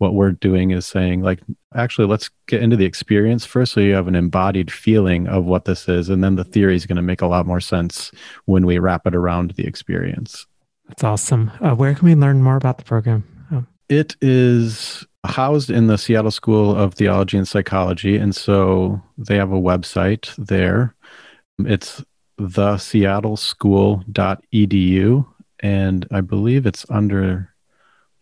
what 0.00 0.14
we're 0.14 0.32
doing 0.32 0.70
is 0.70 0.86
saying 0.86 1.20
like 1.20 1.40
actually 1.74 2.08
let's 2.08 2.30
get 2.46 2.62
into 2.62 2.74
the 2.74 2.86
experience 2.86 3.44
first 3.44 3.72
so 3.72 3.80
you 3.80 3.92
have 3.92 4.08
an 4.08 4.14
embodied 4.14 4.72
feeling 4.72 5.28
of 5.28 5.44
what 5.44 5.66
this 5.66 5.90
is 5.90 6.08
and 6.08 6.24
then 6.24 6.36
the 6.36 6.44
theory 6.44 6.74
is 6.74 6.86
going 6.86 6.96
to 6.96 7.02
make 7.02 7.20
a 7.20 7.26
lot 7.26 7.46
more 7.46 7.60
sense 7.60 8.10
when 8.46 8.64
we 8.64 8.78
wrap 8.78 9.06
it 9.06 9.14
around 9.14 9.50
the 9.52 9.66
experience 9.66 10.46
that's 10.88 11.04
awesome 11.04 11.50
uh, 11.60 11.74
where 11.74 11.94
can 11.94 12.08
we 12.08 12.14
learn 12.14 12.42
more 12.42 12.56
about 12.56 12.78
the 12.78 12.84
program 12.84 13.22
oh. 13.52 13.62
it 13.90 14.16
is 14.22 15.06
housed 15.24 15.70
in 15.70 15.86
the 15.86 15.98
seattle 15.98 16.30
school 16.30 16.74
of 16.74 16.94
theology 16.94 17.36
and 17.36 17.46
psychology 17.46 18.16
and 18.16 18.34
so 18.34 19.00
they 19.18 19.36
have 19.36 19.52
a 19.52 19.60
website 19.60 20.34
there 20.36 20.94
it's 21.60 22.02
the 22.38 22.78
seattle 22.78 23.36
and 25.60 26.06
i 26.10 26.20
believe 26.20 26.64
it's 26.66 26.86
under 26.88 27.52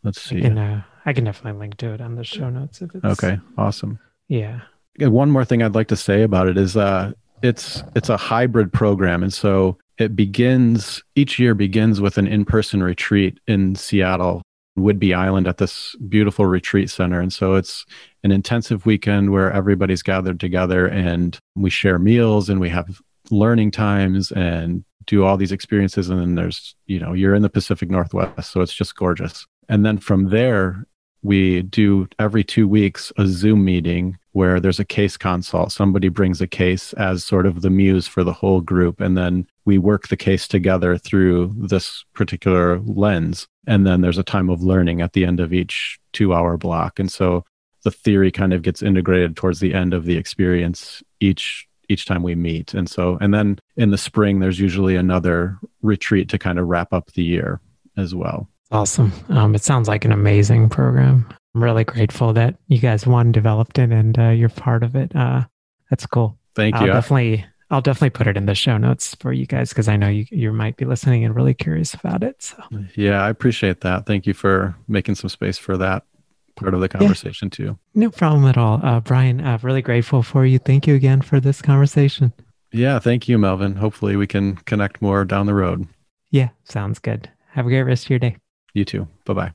let's 0.02 0.20
see 0.20 0.42
in, 0.42 0.58
uh, 0.58 0.82
I 1.08 1.14
can 1.14 1.24
definitely 1.24 1.58
link 1.58 1.78
to 1.78 1.94
it 1.94 2.02
on 2.02 2.16
the 2.16 2.24
show 2.24 2.50
notes 2.50 2.82
if 2.82 2.94
it's 2.94 3.02
okay. 3.02 3.40
Awesome. 3.56 3.98
Yeah. 4.28 4.60
One 4.98 5.30
more 5.30 5.42
thing 5.42 5.62
I'd 5.62 5.74
like 5.74 5.88
to 5.88 5.96
say 5.96 6.22
about 6.22 6.48
it 6.48 6.58
is 6.58 6.76
uh, 6.76 7.12
it's 7.42 7.82
it's 7.96 8.10
a 8.10 8.18
hybrid 8.18 8.74
program, 8.74 9.22
and 9.22 9.32
so 9.32 9.78
it 9.96 10.14
begins 10.14 11.02
each 11.14 11.38
year 11.38 11.54
begins 11.54 12.02
with 12.02 12.18
an 12.18 12.26
in-person 12.26 12.82
retreat 12.82 13.40
in 13.46 13.74
Seattle, 13.74 14.42
Whidbey 14.82 15.16
Island, 15.16 15.46
at 15.46 15.58
this 15.58 15.94
beautiful 16.08 16.46
retreat 16.46 16.90
center, 16.90 17.20
and 17.20 17.32
so 17.32 17.54
it's 17.54 17.84
an 18.24 18.32
intensive 18.32 18.86
weekend 18.86 19.30
where 19.30 19.52
everybody's 19.52 20.02
gathered 20.02 20.40
together 20.40 20.86
and 20.86 21.38
we 21.54 21.70
share 21.70 21.98
meals 21.98 22.48
and 22.48 22.60
we 22.60 22.68
have 22.68 23.00
learning 23.30 23.70
times 23.70 24.32
and 24.32 24.84
do 25.06 25.24
all 25.24 25.36
these 25.36 25.52
experiences 25.52 26.10
and 26.10 26.20
then 26.20 26.34
there's 26.34 26.74
you 26.86 26.98
know 26.98 27.12
you're 27.12 27.34
in 27.34 27.42
the 27.42 27.48
pacific 27.48 27.90
northwest 27.90 28.50
so 28.50 28.60
it's 28.60 28.74
just 28.74 28.94
gorgeous 28.96 29.46
and 29.68 29.84
then 29.84 29.98
from 29.98 30.28
there 30.30 30.86
we 31.22 31.62
do 31.62 32.08
every 32.18 32.44
two 32.44 32.68
weeks 32.68 33.12
a 33.16 33.26
Zoom 33.26 33.64
meeting 33.64 34.18
where 34.32 34.60
there's 34.60 34.78
a 34.78 34.84
case 34.84 35.16
consult. 35.16 35.72
Somebody 35.72 36.08
brings 36.08 36.40
a 36.40 36.46
case 36.46 36.92
as 36.92 37.24
sort 37.24 37.44
of 37.44 37.62
the 37.62 37.70
muse 37.70 38.06
for 38.06 38.22
the 38.22 38.32
whole 38.32 38.60
group. 38.60 39.00
And 39.00 39.16
then 39.16 39.46
we 39.64 39.78
work 39.78 40.08
the 40.08 40.16
case 40.16 40.46
together 40.46 40.96
through 40.96 41.54
this 41.56 42.04
particular 42.14 42.78
lens. 42.80 43.48
And 43.68 43.86
then 43.86 44.00
there's 44.00 44.18
a 44.18 44.24
time 44.24 44.50
of 44.50 44.62
learning 44.62 45.00
at 45.00 45.12
the 45.12 45.24
end 45.24 45.38
of 45.38 45.52
each 45.52 45.98
two 46.12 46.34
hour 46.34 46.56
block. 46.56 46.98
And 46.98 47.12
so 47.12 47.44
the 47.84 47.90
theory 47.90 48.32
kind 48.32 48.52
of 48.52 48.62
gets 48.62 48.82
integrated 48.82 49.36
towards 49.36 49.60
the 49.60 49.74
end 49.74 49.94
of 49.94 50.04
the 50.04 50.16
experience 50.16 51.02
each 51.20 51.66
each 51.90 52.04
time 52.04 52.22
we 52.22 52.34
meet. 52.34 52.74
And 52.74 52.88
so 52.88 53.18
and 53.20 53.32
then 53.32 53.58
in 53.76 53.90
the 53.90 53.98
spring 53.98 54.40
there's 54.40 54.58
usually 54.58 54.96
another 54.96 55.58
retreat 55.82 56.28
to 56.30 56.38
kind 56.38 56.58
of 56.58 56.66
wrap 56.66 56.92
up 56.92 57.12
the 57.12 57.22
year 57.22 57.60
as 57.96 58.14
well. 58.14 58.48
Awesome. 58.70 59.12
Um, 59.28 59.54
it 59.54 59.62
sounds 59.62 59.88
like 59.88 60.04
an 60.04 60.12
amazing 60.12 60.68
program. 60.68 61.26
I'm 61.54 61.62
really 61.62 61.84
grateful 61.84 62.32
that 62.34 62.56
you 62.68 62.78
guys 62.78 63.06
one 63.06 63.32
developed 63.32 63.78
it 63.78 63.90
and 63.90 64.18
uh, 64.18 64.28
you're 64.30 64.50
part 64.50 64.82
of 64.82 64.96
it. 64.96 65.14
Uh, 65.14 65.44
that's 65.90 66.06
cool. 66.06 66.38
Thank 66.54 66.74
I'll 66.76 66.86
you. 66.86 66.92
Definitely, 66.92 67.46
I'll 67.70 67.82
definitely 67.82 68.10
put 68.10 68.26
it 68.26 68.36
in 68.36 68.46
the 68.46 68.54
show 68.54 68.78
notes 68.78 69.14
for 69.16 69.32
you 69.32 69.46
guys 69.46 69.68
because 69.70 69.88
I 69.88 69.96
know 69.96 70.08
you 70.08 70.26
you 70.30 70.52
might 70.52 70.76
be 70.76 70.84
listening 70.84 71.24
and 71.24 71.34
really 71.34 71.54
curious 71.54 71.94
about 71.94 72.22
it. 72.22 72.42
So 72.42 72.62
yeah, 72.94 73.22
I 73.22 73.28
appreciate 73.28 73.82
that. 73.82 74.06
Thank 74.06 74.26
you 74.26 74.34
for 74.34 74.74
making 74.88 75.16
some 75.16 75.28
space 75.28 75.58
for 75.58 75.76
that 75.76 76.04
part 76.56 76.74
of 76.74 76.80
the 76.80 76.88
conversation 76.88 77.50
yeah. 77.52 77.56
too. 77.56 77.78
No 77.94 78.10
problem 78.10 78.44
at 78.46 78.56
all, 78.56 78.80
uh, 78.82 79.00
Brian. 79.00 79.40
I'm 79.40 79.60
really 79.62 79.82
grateful 79.82 80.22
for 80.22 80.46
you. 80.46 80.58
Thank 80.58 80.86
you 80.86 80.94
again 80.94 81.20
for 81.20 81.40
this 81.40 81.62
conversation. 81.62 82.32
Yeah, 82.72 82.98
thank 82.98 83.28
you, 83.28 83.38
Melvin. 83.38 83.76
Hopefully, 83.76 84.16
we 84.16 84.26
can 84.26 84.56
connect 84.56 85.00
more 85.00 85.24
down 85.24 85.46
the 85.46 85.54
road. 85.54 85.86
Yeah, 86.30 86.50
sounds 86.64 86.98
good. 86.98 87.30
Have 87.50 87.66
a 87.66 87.70
great 87.70 87.82
rest 87.82 88.04
of 88.04 88.10
your 88.10 88.18
day. 88.18 88.36
You 88.74 88.84
too. 88.84 89.08
Bye 89.24 89.34
bye. 89.34 89.52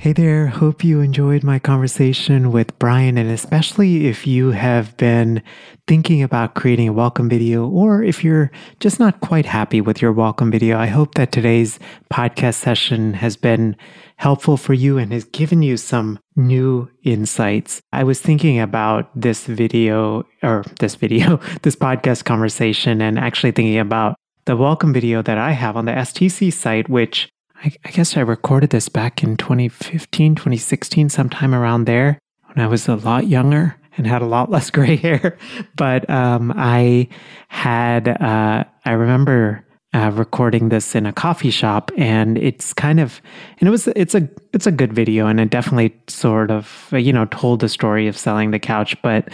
Hey 0.00 0.12
there, 0.12 0.46
hope 0.46 0.84
you 0.84 1.00
enjoyed 1.00 1.42
my 1.42 1.58
conversation 1.58 2.52
with 2.52 2.78
Brian, 2.78 3.18
and 3.18 3.28
especially 3.32 4.06
if 4.06 4.28
you 4.28 4.52
have 4.52 4.96
been 4.96 5.42
thinking 5.88 6.22
about 6.22 6.54
creating 6.54 6.86
a 6.86 6.92
welcome 6.92 7.28
video, 7.28 7.66
or 7.66 8.04
if 8.04 8.22
you're 8.22 8.52
just 8.78 9.00
not 9.00 9.20
quite 9.20 9.44
happy 9.44 9.80
with 9.80 10.00
your 10.00 10.12
welcome 10.12 10.52
video, 10.52 10.78
I 10.78 10.86
hope 10.86 11.16
that 11.16 11.32
today's 11.32 11.80
podcast 12.12 12.54
session 12.54 13.14
has 13.14 13.36
been 13.36 13.74
helpful 14.18 14.56
for 14.56 14.72
you 14.72 14.98
and 14.98 15.12
has 15.12 15.24
given 15.24 15.62
you 15.62 15.76
some 15.76 16.20
new 16.36 16.88
insights. 17.02 17.82
I 17.92 18.04
was 18.04 18.20
thinking 18.20 18.60
about 18.60 19.10
this 19.20 19.46
video, 19.46 20.24
or 20.44 20.62
this 20.78 20.94
video, 20.94 21.40
this 21.62 21.74
podcast 21.74 22.24
conversation, 22.24 23.02
and 23.02 23.18
actually 23.18 23.50
thinking 23.50 23.80
about 23.80 24.14
the 24.44 24.56
welcome 24.56 24.92
video 24.92 25.22
that 25.22 25.38
I 25.38 25.50
have 25.50 25.76
on 25.76 25.86
the 25.86 25.92
STC 25.92 26.52
site, 26.52 26.88
which 26.88 27.28
I, 27.64 27.72
I, 27.84 27.90
guess 27.90 28.16
I 28.16 28.20
recorded 28.20 28.70
this 28.70 28.88
back 28.88 29.22
in 29.22 29.36
2015, 29.36 30.36
2016, 30.36 31.08
sometime 31.08 31.54
around 31.54 31.84
there 31.84 32.18
when 32.44 32.64
I 32.64 32.68
was 32.68 32.86
a 32.86 32.94
lot 32.94 33.26
younger 33.26 33.76
and 33.96 34.06
had 34.06 34.22
a 34.22 34.26
lot 34.26 34.50
less 34.50 34.70
gray 34.70 34.96
hair. 34.96 35.36
But 35.76 36.08
um, 36.08 36.52
I 36.56 37.08
had, 37.48 38.08
uh, 38.08 38.64
I 38.84 38.92
remember 38.92 39.64
uh, 39.92 40.12
recording 40.14 40.68
this 40.68 40.94
in 40.94 41.06
a 41.06 41.12
coffee 41.12 41.50
shop, 41.50 41.90
and 41.96 42.38
it's 42.38 42.72
kind 42.72 43.00
of, 43.00 43.20
and 43.58 43.66
it 43.66 43.70
was, 43.70 43.88
it's 43.88 44.14
a, 44.14 44.28
it's 44.52 44.66
a 44.66 44.72
good 44.72 44.92
video, 44.92 45.26
and 45.26 45.40
it 45.40 45.50
definitely 45.50 45.96
sort 46.08 46.50
of, 46.50 46.88
you 46.92 47.12
know, 47.12 47.24
told 47.26 47.60
the 47.60 47.68
story 47.68 48.06
of 48.06 48.16
selling 48.16 48.50
the 48.50 48.58
couch, 48.58 49.00
but. 49.02 49.28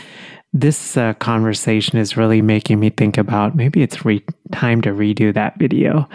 This 0.57 0.97
uh, 0.97 1.15
conversation 1.15 1.99
is 1.99 2.17
really 2.17 2.41
making 2.41 2.79
me 2.79 2.89
think 2.89 3.19
about 3.19 3.57
maybe 3.57 3.83
it's 3.83 4.05
re- 4.05 4.25
time 4.53 4.83
to 4.83 4.91
redo 4.91 5.35
that 5.35 5.59
video, 5.59 6.09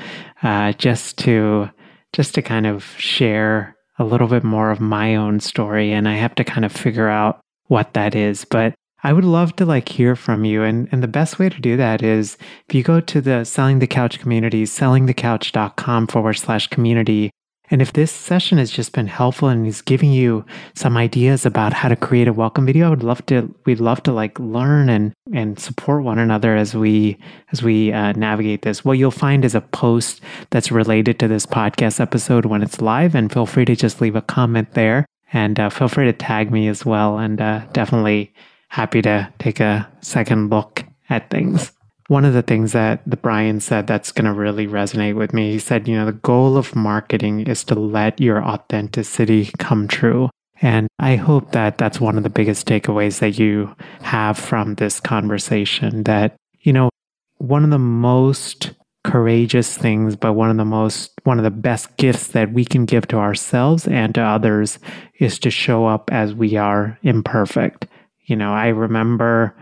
uh, 0.43 0.71
just 0.71 1.17
to 1.17 1.69
just 2.13 2.35
to 2.35 2.41
kind 2.41 2.65
of 2.65 2.85
share 2.97 3.75
a 3.97 4.03
little 4.03 4.27
bit 4.27 4.43
more 4.43 4.71
of 4.71 4.79
my 4.79 5.15
own 5.15 5.39
story. 5.39 5.91
And 5.91 6.07
I 6.07 6.15
have 6.15 6.35
to 6.35 6.43
kind 6.43 6.65
of 6.65 6.71
figure 6.71 7.09
out 7.09 7.41
what 7.65 7.93
that 7.93 8.15
is. 8.15 8.45
But 8.45 8.73
I 9.03 9.13
would 9.13 9.25
love 9.25 9.55
to 9.57 9.65
like 9.65 9.89
hear 9.89 10.15
from 10.15 10.43
you. 10.43 10.63
And, 10.63 10.89
and 10.91 11.01
the 11.01 11.07
best 11.07 11.39
way 11.39 11.49
to 11.49 11.61
do 11.61 11.77
that 11.77 12.01
is 12.01 12.37
if 12.67 12.75
you 12.75 12.83
go 12.83 12.99
to 12.99 13.21
the 13.21 13.43
Selling 13.43 13.79
the 13.79 13.87
Couch 13.87 14.19
community, 14.19 14.63
sellingthecouch.com 14.63 16.07
forward 16.07 16.33
slash 16.33 16.67
community, 16.67 17.31
and 17.71 17.81
if 17.81 17.93
this 17.93 18.11
session 18.11 18.57
has 18.57 18.71
just 18.71 18.93
been 18.93 19.07
helpful 19.07 19.47
and 19.47 19.67
is 19.67 19.81
giving 19.81 20.11
you 20.11 20.43
some 20.73 20.97
ideas 20.97 21.45
about 21.45 21.73
how 21.73 21.87
to 21.89 21.95
create 21.95 22.27
a 22.27 22.33
welcome 22.33 22.65
video, 22.65 22.87
I 22.87 22.89
would 22.89 23.03
love 23.03 23.25
to. 23.27 23.53
We'd 23.65 23.79
love 23.79 24.01
to 24.03 24.11
like 24.11 24.39
learn 24.39 24.89
and 24.89 25.13
and 25.33 25.59
support 25.59 26.03
one 26.03 26.17
another 26.17 26.55
as 26.55 26.73
we 26.73 27.17
as 27.51 27.61
we 27.61 27.93
uh, 27.93 28.13
navigate 28.13 28.63
this. 28.63 28.83
What 28.83 28.97
you'll 28.97 29.11
find 29.11 29.45
is 29.45 29.55
a 29.55 29.61
post 29.61 30.21
that's 30.49 30.71
related 30.71 31.19
to 31.19 31.27
this 31.27 31.45
podcast 31.45 31.99
episode 31.99 32.45
when 32.45 32.63
it's 32.63 32.81
live, 32.81 33.13
and 33.13 33.31
feel 33.31 33.45
free 33.45 33.65
to 33.65 33.75
just 33.75 34.01
leave 34.01 34.15
a 34.15 34.21
comment 34.21 34.73
there, 34.73 35.05
and 35.31 35.59
uh, 35.59 35.69
feel 35.69 35.89
free 35.89 36.05
to 36.05 36.13
tag 36.13 36.51
me 36.51 36.67
as 36.67 36.85
well. 36.85 37.19
And 37.19 37.39
uh, 37.39 37.65
definitely 37.71 38.33
happy 38.69 39.01
to 39.03 39.31
take 39.39 39.59
a 39.59 39.87
second 40.01 40.49
look 40.49 40.85
at 41.09 41.29
things 41.29 41.71
one 42.09 42.25
of 42.25 42.33
the 42.33 42.41
things 42.41 42.71
that 42.71 43.01
the 43.05 43.15
Brian 43.15 43.59
said 43.59 43.85
that's 43.85 44.11
going 44.11 44.25
to 44.25 44.33
really 44.33 44.65
resonate 44.65 45.15
with 45.15 45.31
me. 45.31 45.51
He 45.51 45.59
said, 45.59 45.87
you 45.87 45.95
know, 45.95 46.07
the 46.07 46.11
goal 46.11 46.57
of 46.57 46.75
marketing 46.75 47.41
is 47.41 47.63
to 47.65 47.75
let 47.75 48.19
your 48.19 48.43
authenticity 48.43 49.51
come 49.59 49.87
true. 49.87 50.31
And 50.59 50.87
I 50.97 51.17
hope 51.17 51.51
that 51.51 51.77
that's 51.77 52.01
one 52.01 52.17
of 52.17 52.23
the 52.23 52.29
biggest 52.31 52.67
takeaways 52.67 53.19
that 53.19 53.37
you 53.37 53.75
have 54.01 54.39
from 54.39 54.73
this 54.75 54.99
conversation 54.99 56.03
that, 56.03 56.35
you 56.61 56.73
know, 56.73 56.89
one 57.37 57.63
of 57.63 57.69
the 57.69 57.77
most 57.77 58.71
courageous 59.03 59.77
things, 59.77 60.15
but 60.15 60.33
one 60.33 60.49
of 60.49 60.57
the 60.57 60.65
most, 60.65 61.11
one 61.25 61.37
of 61.37 61.43
the 61.43 61.51
best 61.51 61.95
gifts 61.97 62.29
that 62.29 62.51
we 62.51 62.65
can 62.65 62.85
give 62.85 63.07
to 63.09 63.17
ourselves 63.17 63.87
and 63.87 64.15
to 64.15 64.21
others 64.21 64.79
is 65.19 65.37
to 65.39 65.51
show 65.51 65.85
up 65.85 66.11
as 66.11 66.33
we 66.33 66.55
are 66.55 66.97
imperfect. 67.03 67.85
You 68.25 68.35
know, 68.35 68.51
I 68.51 68.69
remember 68.69 69.55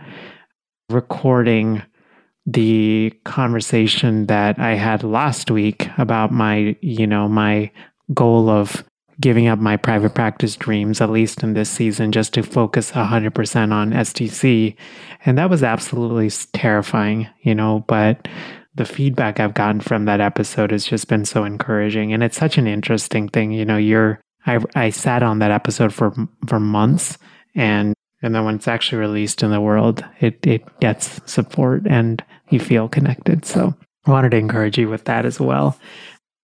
recording 0.89 1.84
the 2.48 3.14
conversation 3.26 4.26
that 4.28 4.58
I 4.58 4.76
had 4.76 5.04
last 5.04 5.52
week 5.52 5.89
about 5.98 6.32
my, 6.32 6.78
you 6.82 7.06
know, 7.06 7.28
my 7.28 7.70
goal 8.14 8.50
of 8.50 8.86
giving 9.20 9.48
up 9.48 9.60
my 9.60 9.76
private 9.76 10.16
practice 10.16 10.56
dreams, 10.56 11.02
at 11.02 11.10
least 11.10 11.43
in 11.43 11.54
this 11.54 11.70
season, 11.70 12.14
just 12.14 12.34
to 12.36 12.43
focus 12.43 12.91
100% 12.91 13.74
on 13.74 13.91
STC. 13.91 14.76
And 15.26 15.38
that 15.38 15.50
was 15.50 15.62
absolutely 15.62 16.30
terrifying, 16.54 17.28
you 17.41 17.54
know, 17.54 17.84
but 17.88 18.30
the 18.76 18.86
feedback 18.86 19.39
I've 19.39 19.56
gotten 19.56 19.82
from 19.82 20.06
that 20.06 20.22
episode 20.22 20.72
has 20.72 20.86
just 20.86 21.10
been 21.10 21.26
so 21.26 21.43
encouraging. 21.43 22.14
And 22.14 22.24
it's 22.24 22.38
such 22.38 22.58
an 22.58 22.68
interesting 22.68 23.28
thing. 23.28 23.52
You 23.52 23.66
know, 23.66 23.78
you're, 23.78 24.22
I, 24.45 24.60
I 24.74 24.89
sat 24.91 25.22
on 25.22 25.39
that 25.39 25.52
episode 25.52 25.93
for, 25.93 26.14
for 26.48 26.60
months 26.60 27.18
and 27.56 27.93
and 28.22 28.34
then 28.34 28.45
when 28.45 28.56
it's 28.56 28.68
actually 28.68 28.98
released 28.98 29.43
in 29.43 29.52
the 29.52 29.62
world, 29.62 30.04
it, 30.20 30.45
it 30.45 30.80
gets 30.80 31.22
support 31.32 31.84
and 31.88 32.24
you 32.50 32.60
feel 32.60 32.88
connected. 32.88 33.45
So 33.45 33.74
I 34.06 34.12
wanted 34.12 34.30
to 34.32 34.38
encourage 34.38 34.78
you 34.78 34.89
with 34.89 35.06
that 35.06 35.26
as 35.26 35.39
well. 35.39 35.78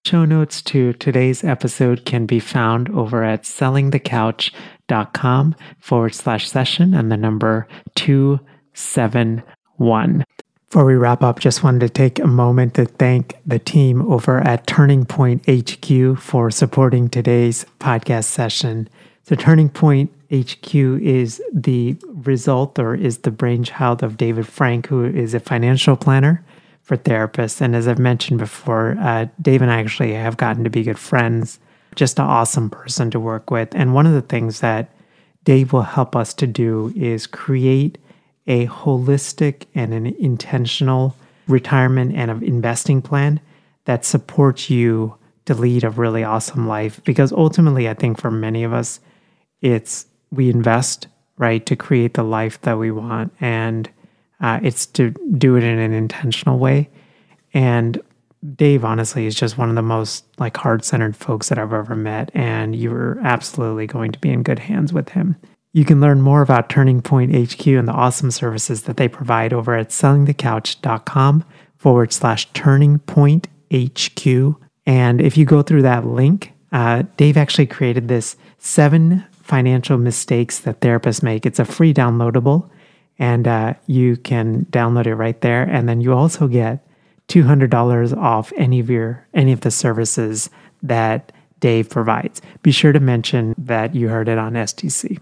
Show 0.06 0.26
notes 0.26 0.62
to 0.64 0.92
today's 0.94 1.44
episode 1.46 2.04
can 2.04 2.26
be 2.26 2.42
found 2.42 2.90
over 2.90 3.24
at 3.24 3.44
sellingthecouch.com 3.44 5.56
forward 5.80 6.14
slash 6.14 6.50
session 6.50 6.94
and 6.94 7.10
the 7.10 7.16
number 7.16 7.70
271. 7.96 10.26
Before 10.70 10.86
we 10.86 10.96
wrap 10.96 11.24
up, 11.24 11.40
just 11.40 11.64
wanted 11.64 11.80
to 11.82 11.90
take 11.90 12.20
a 12.20 12.28
moment 12.28 12.74
to 12.74 12.86
thank 12.86 13.38
the 13.46 13.60
team 13.60 14.02
over 14.12 14.40
at 14.40 14.68
Turning 14.68 15.06
Point 15.06 15.46
HQ 15.48 16.18
for 16.18 16.52
supporting 16.52 17.08
today's 17.08 17.66
podcast 17.80 18.26
session. 18.26 18.90
The 19.26 19.38
Turning 19.38 19.70
Point 19.70 20.12
HQ 20.34 20.76
is 20.76 21.42
the 21.54 21.96
result 22.08 22.78
or 22.78 22.94
is 22.94 23.20
the 23.20 23.32
brainchild 23.32 24.04
of 24.04 24.18
David 24.18 24.46
Frank, 24.46 24.88
who 24.88 25.06
is 25.06 25.34
a 25.34 25.40
financial 25.40 25.96
planner 25.96 26.44
for 26.82 26.98
therapists. 26.98 27.62
And 27.62 27.74
as 27.74 27.88
I've 27.88 28.00
mentioned 28.00 28.40
before, 28.40 28.98
uh, 29.00 29.28
Dave 29.42 29.62
and 29.62 29.72
I 29.72 29.80
actually 29.80 30.14
have 30.14 30.36
gotten 30.36 30.66
to 30.66 30.70
be 30.70 30.84
good 30.84 31.00
friends, 31.00 31.60
just 31.96 32.20
an 32.20 32.26
awesome 32.26 32.70
person 32.70 33.12
to 33.12 33.20
work 33.20 33.50
with. 33.50 33.74
And 33.74 33.94
one 33.94 34.06
of 34.06 34.14
the 34.14 34.22
things 34.22 34.60
that 34.60 34.90
Dave 35.46 35.72
will 35.72 35.84
help 35.84 36.18
us 36.18 36.34
to 36.34 36.48
do 36.48 36.92
is 36.94 37.26
create 37.26 37.98
a 38.46 38.68
holistic 38.68 39.68
and 39.74 39.94
an 39.94 40.08
intentional 40.20 41.16
retirement 41.48 42.14
and 42.14 42.30
of 42.30 42.44
investing 42.44 43.02
plan 43.02 43.40
that 43.86 44.04
supports 44.04 44.70
you 44.70 45.16
to 45.46 45.54
lead 45.54 45.86
a 45.86 45.90
really 45.90 46.26
awesome 46.26 46.68
life. 46.68 47.02
Because 47.06 47.32
ultimately, 47.32 47.88
I 47.88 47.94
think 47.94 48.20
for 48.20 48.32
many 48.32 48.66
of 48.66 48.74
us, 48.74 49.00
it's 49.64 50.06
we 50.32 50.52
invest 50.52 51.08
right 51.38 51.66
to 51.66 51.76
create 51.76 52.14
the 52.14 52.24
life 52.24 52.62
that 52.62 52.78
we 52.78 52.92
want. 52.92 53.34
And 53.42 53.90
uh, 54.40 54.60
it's 54.62 54.86
to 54.88 55.12
do 55.38 55.56
it 55.56 55.64
in 55.64 55.80
an 55.80 55.94
intentional 55.94 56.60
way. 56.60 56.90
And 57.54 58.02
dave 58.56 58.84
honestly 58.84 59.26
is 59.26 59.36
just 59.36 59.58
one 59.58 59.70
of 59.70 59.76
the 59.76 59.82
most 59.82 60.26
like 60.38 60.58
heart-centered 60.58 61.16
folks 61.16 61.48
that 61.48 61.58
i've 61.58 61.72
ever 61.72 61.96
met. 61.96 62.30
And 62.34 62.76
you're 62.76 63.18
absolutely 63.24 63.88
going 63.88 64.12
to 64.12 64.20
be 64.20 64.30
in 64.30 64.44
good 64.44 64.60
hands 64.60 64.92
with 64.92 65.10
him. 65.10 65.38
You 65.72 65.86
can 65.86 66.02
learn 66.02 66.22
more 66.22 66.42
about 66.42 66.70
turning 66.70 67.02
point 67.02 67.34
hq 67.34 67.66
and 67.68 67.88
the 67.88 67.94
awesome 67.94 68.32
services 68.32 68.84
that 68.84 68.98
they 68.98 69.08
provide 69.08 69.54
over 69.54 69.76
at 69.76 69.90
sellingthecouch.com 69.90 71.46
forward 71.78 72.12
slash 72.12 72.52
turning 72.52 73.00
point 73.00 73.48
hq 73.72 74.28
and 74.86 75.22
if 75.22 75.38
you 75.38 75.46
go 75.46 75.62
through 75.62 75.84
that 75.84 76.06
link 76.06 76.52
uh, 76.74 77.04
dave 77.18 77.38
actually 77.38 77.66
created 77.66 78.08
this 78.08 78.36
seven 78.58 79.24
financial 79.54 80.00
mistakes 80.00 80.62
that 80.62 80.80
therapists 80.80 81.22
make. 81.22 81.46
It's 81.46 81.60
a 81.60 81.66
free 81.66 81.94
downloadable, 81.94 82.68
and 83.20 83.48
uh, 83.48 83.76
you 83.86 84.18
can 84.18 84.66
download 84.72 85.06
it 85.06 85.14
right 85.14 85.40
there. 85.42 85.62
And 85.62 85.88
then 85.88 86.02
you 86.02 86.12
also 86.12 86.48
get 86.48 86.84
$200 87.28 88.18
off 88.18 88.52
any 88.58 88.80
of 88.80 88.90
your 88.90 89.28
any 89.36 89.52
of 89.52 89.62
the 89.62 89.70
services 89.70 90.50
that 90.82 91.32
Dave 91.60 91.88
provides. 91.88 92.42
Be 92.64 92.72
sure 92.72 92.94
to 92.94 93.00
mention 93.00 93.54
that 93.60 93.94
you 93.94 94.10
heard 94.10 94.28
it 94.28 94.40
on 94.40 94.54
STC. 94.54 95.20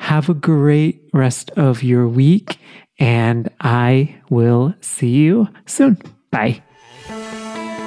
Have 0.00 0.28
a 0.28 0.34
great 0.34 1.08
rest 1.14 1.50
of 1.52 1.82
your 1.82 2.06
week 2.06 2.58
and 2.98 3.48
I 3.62 4.16
will 4.28 4.74
see 4.82 5.14
you 5.14 5.48
soon. 5.64 5.96
Bye. 6.30 6.62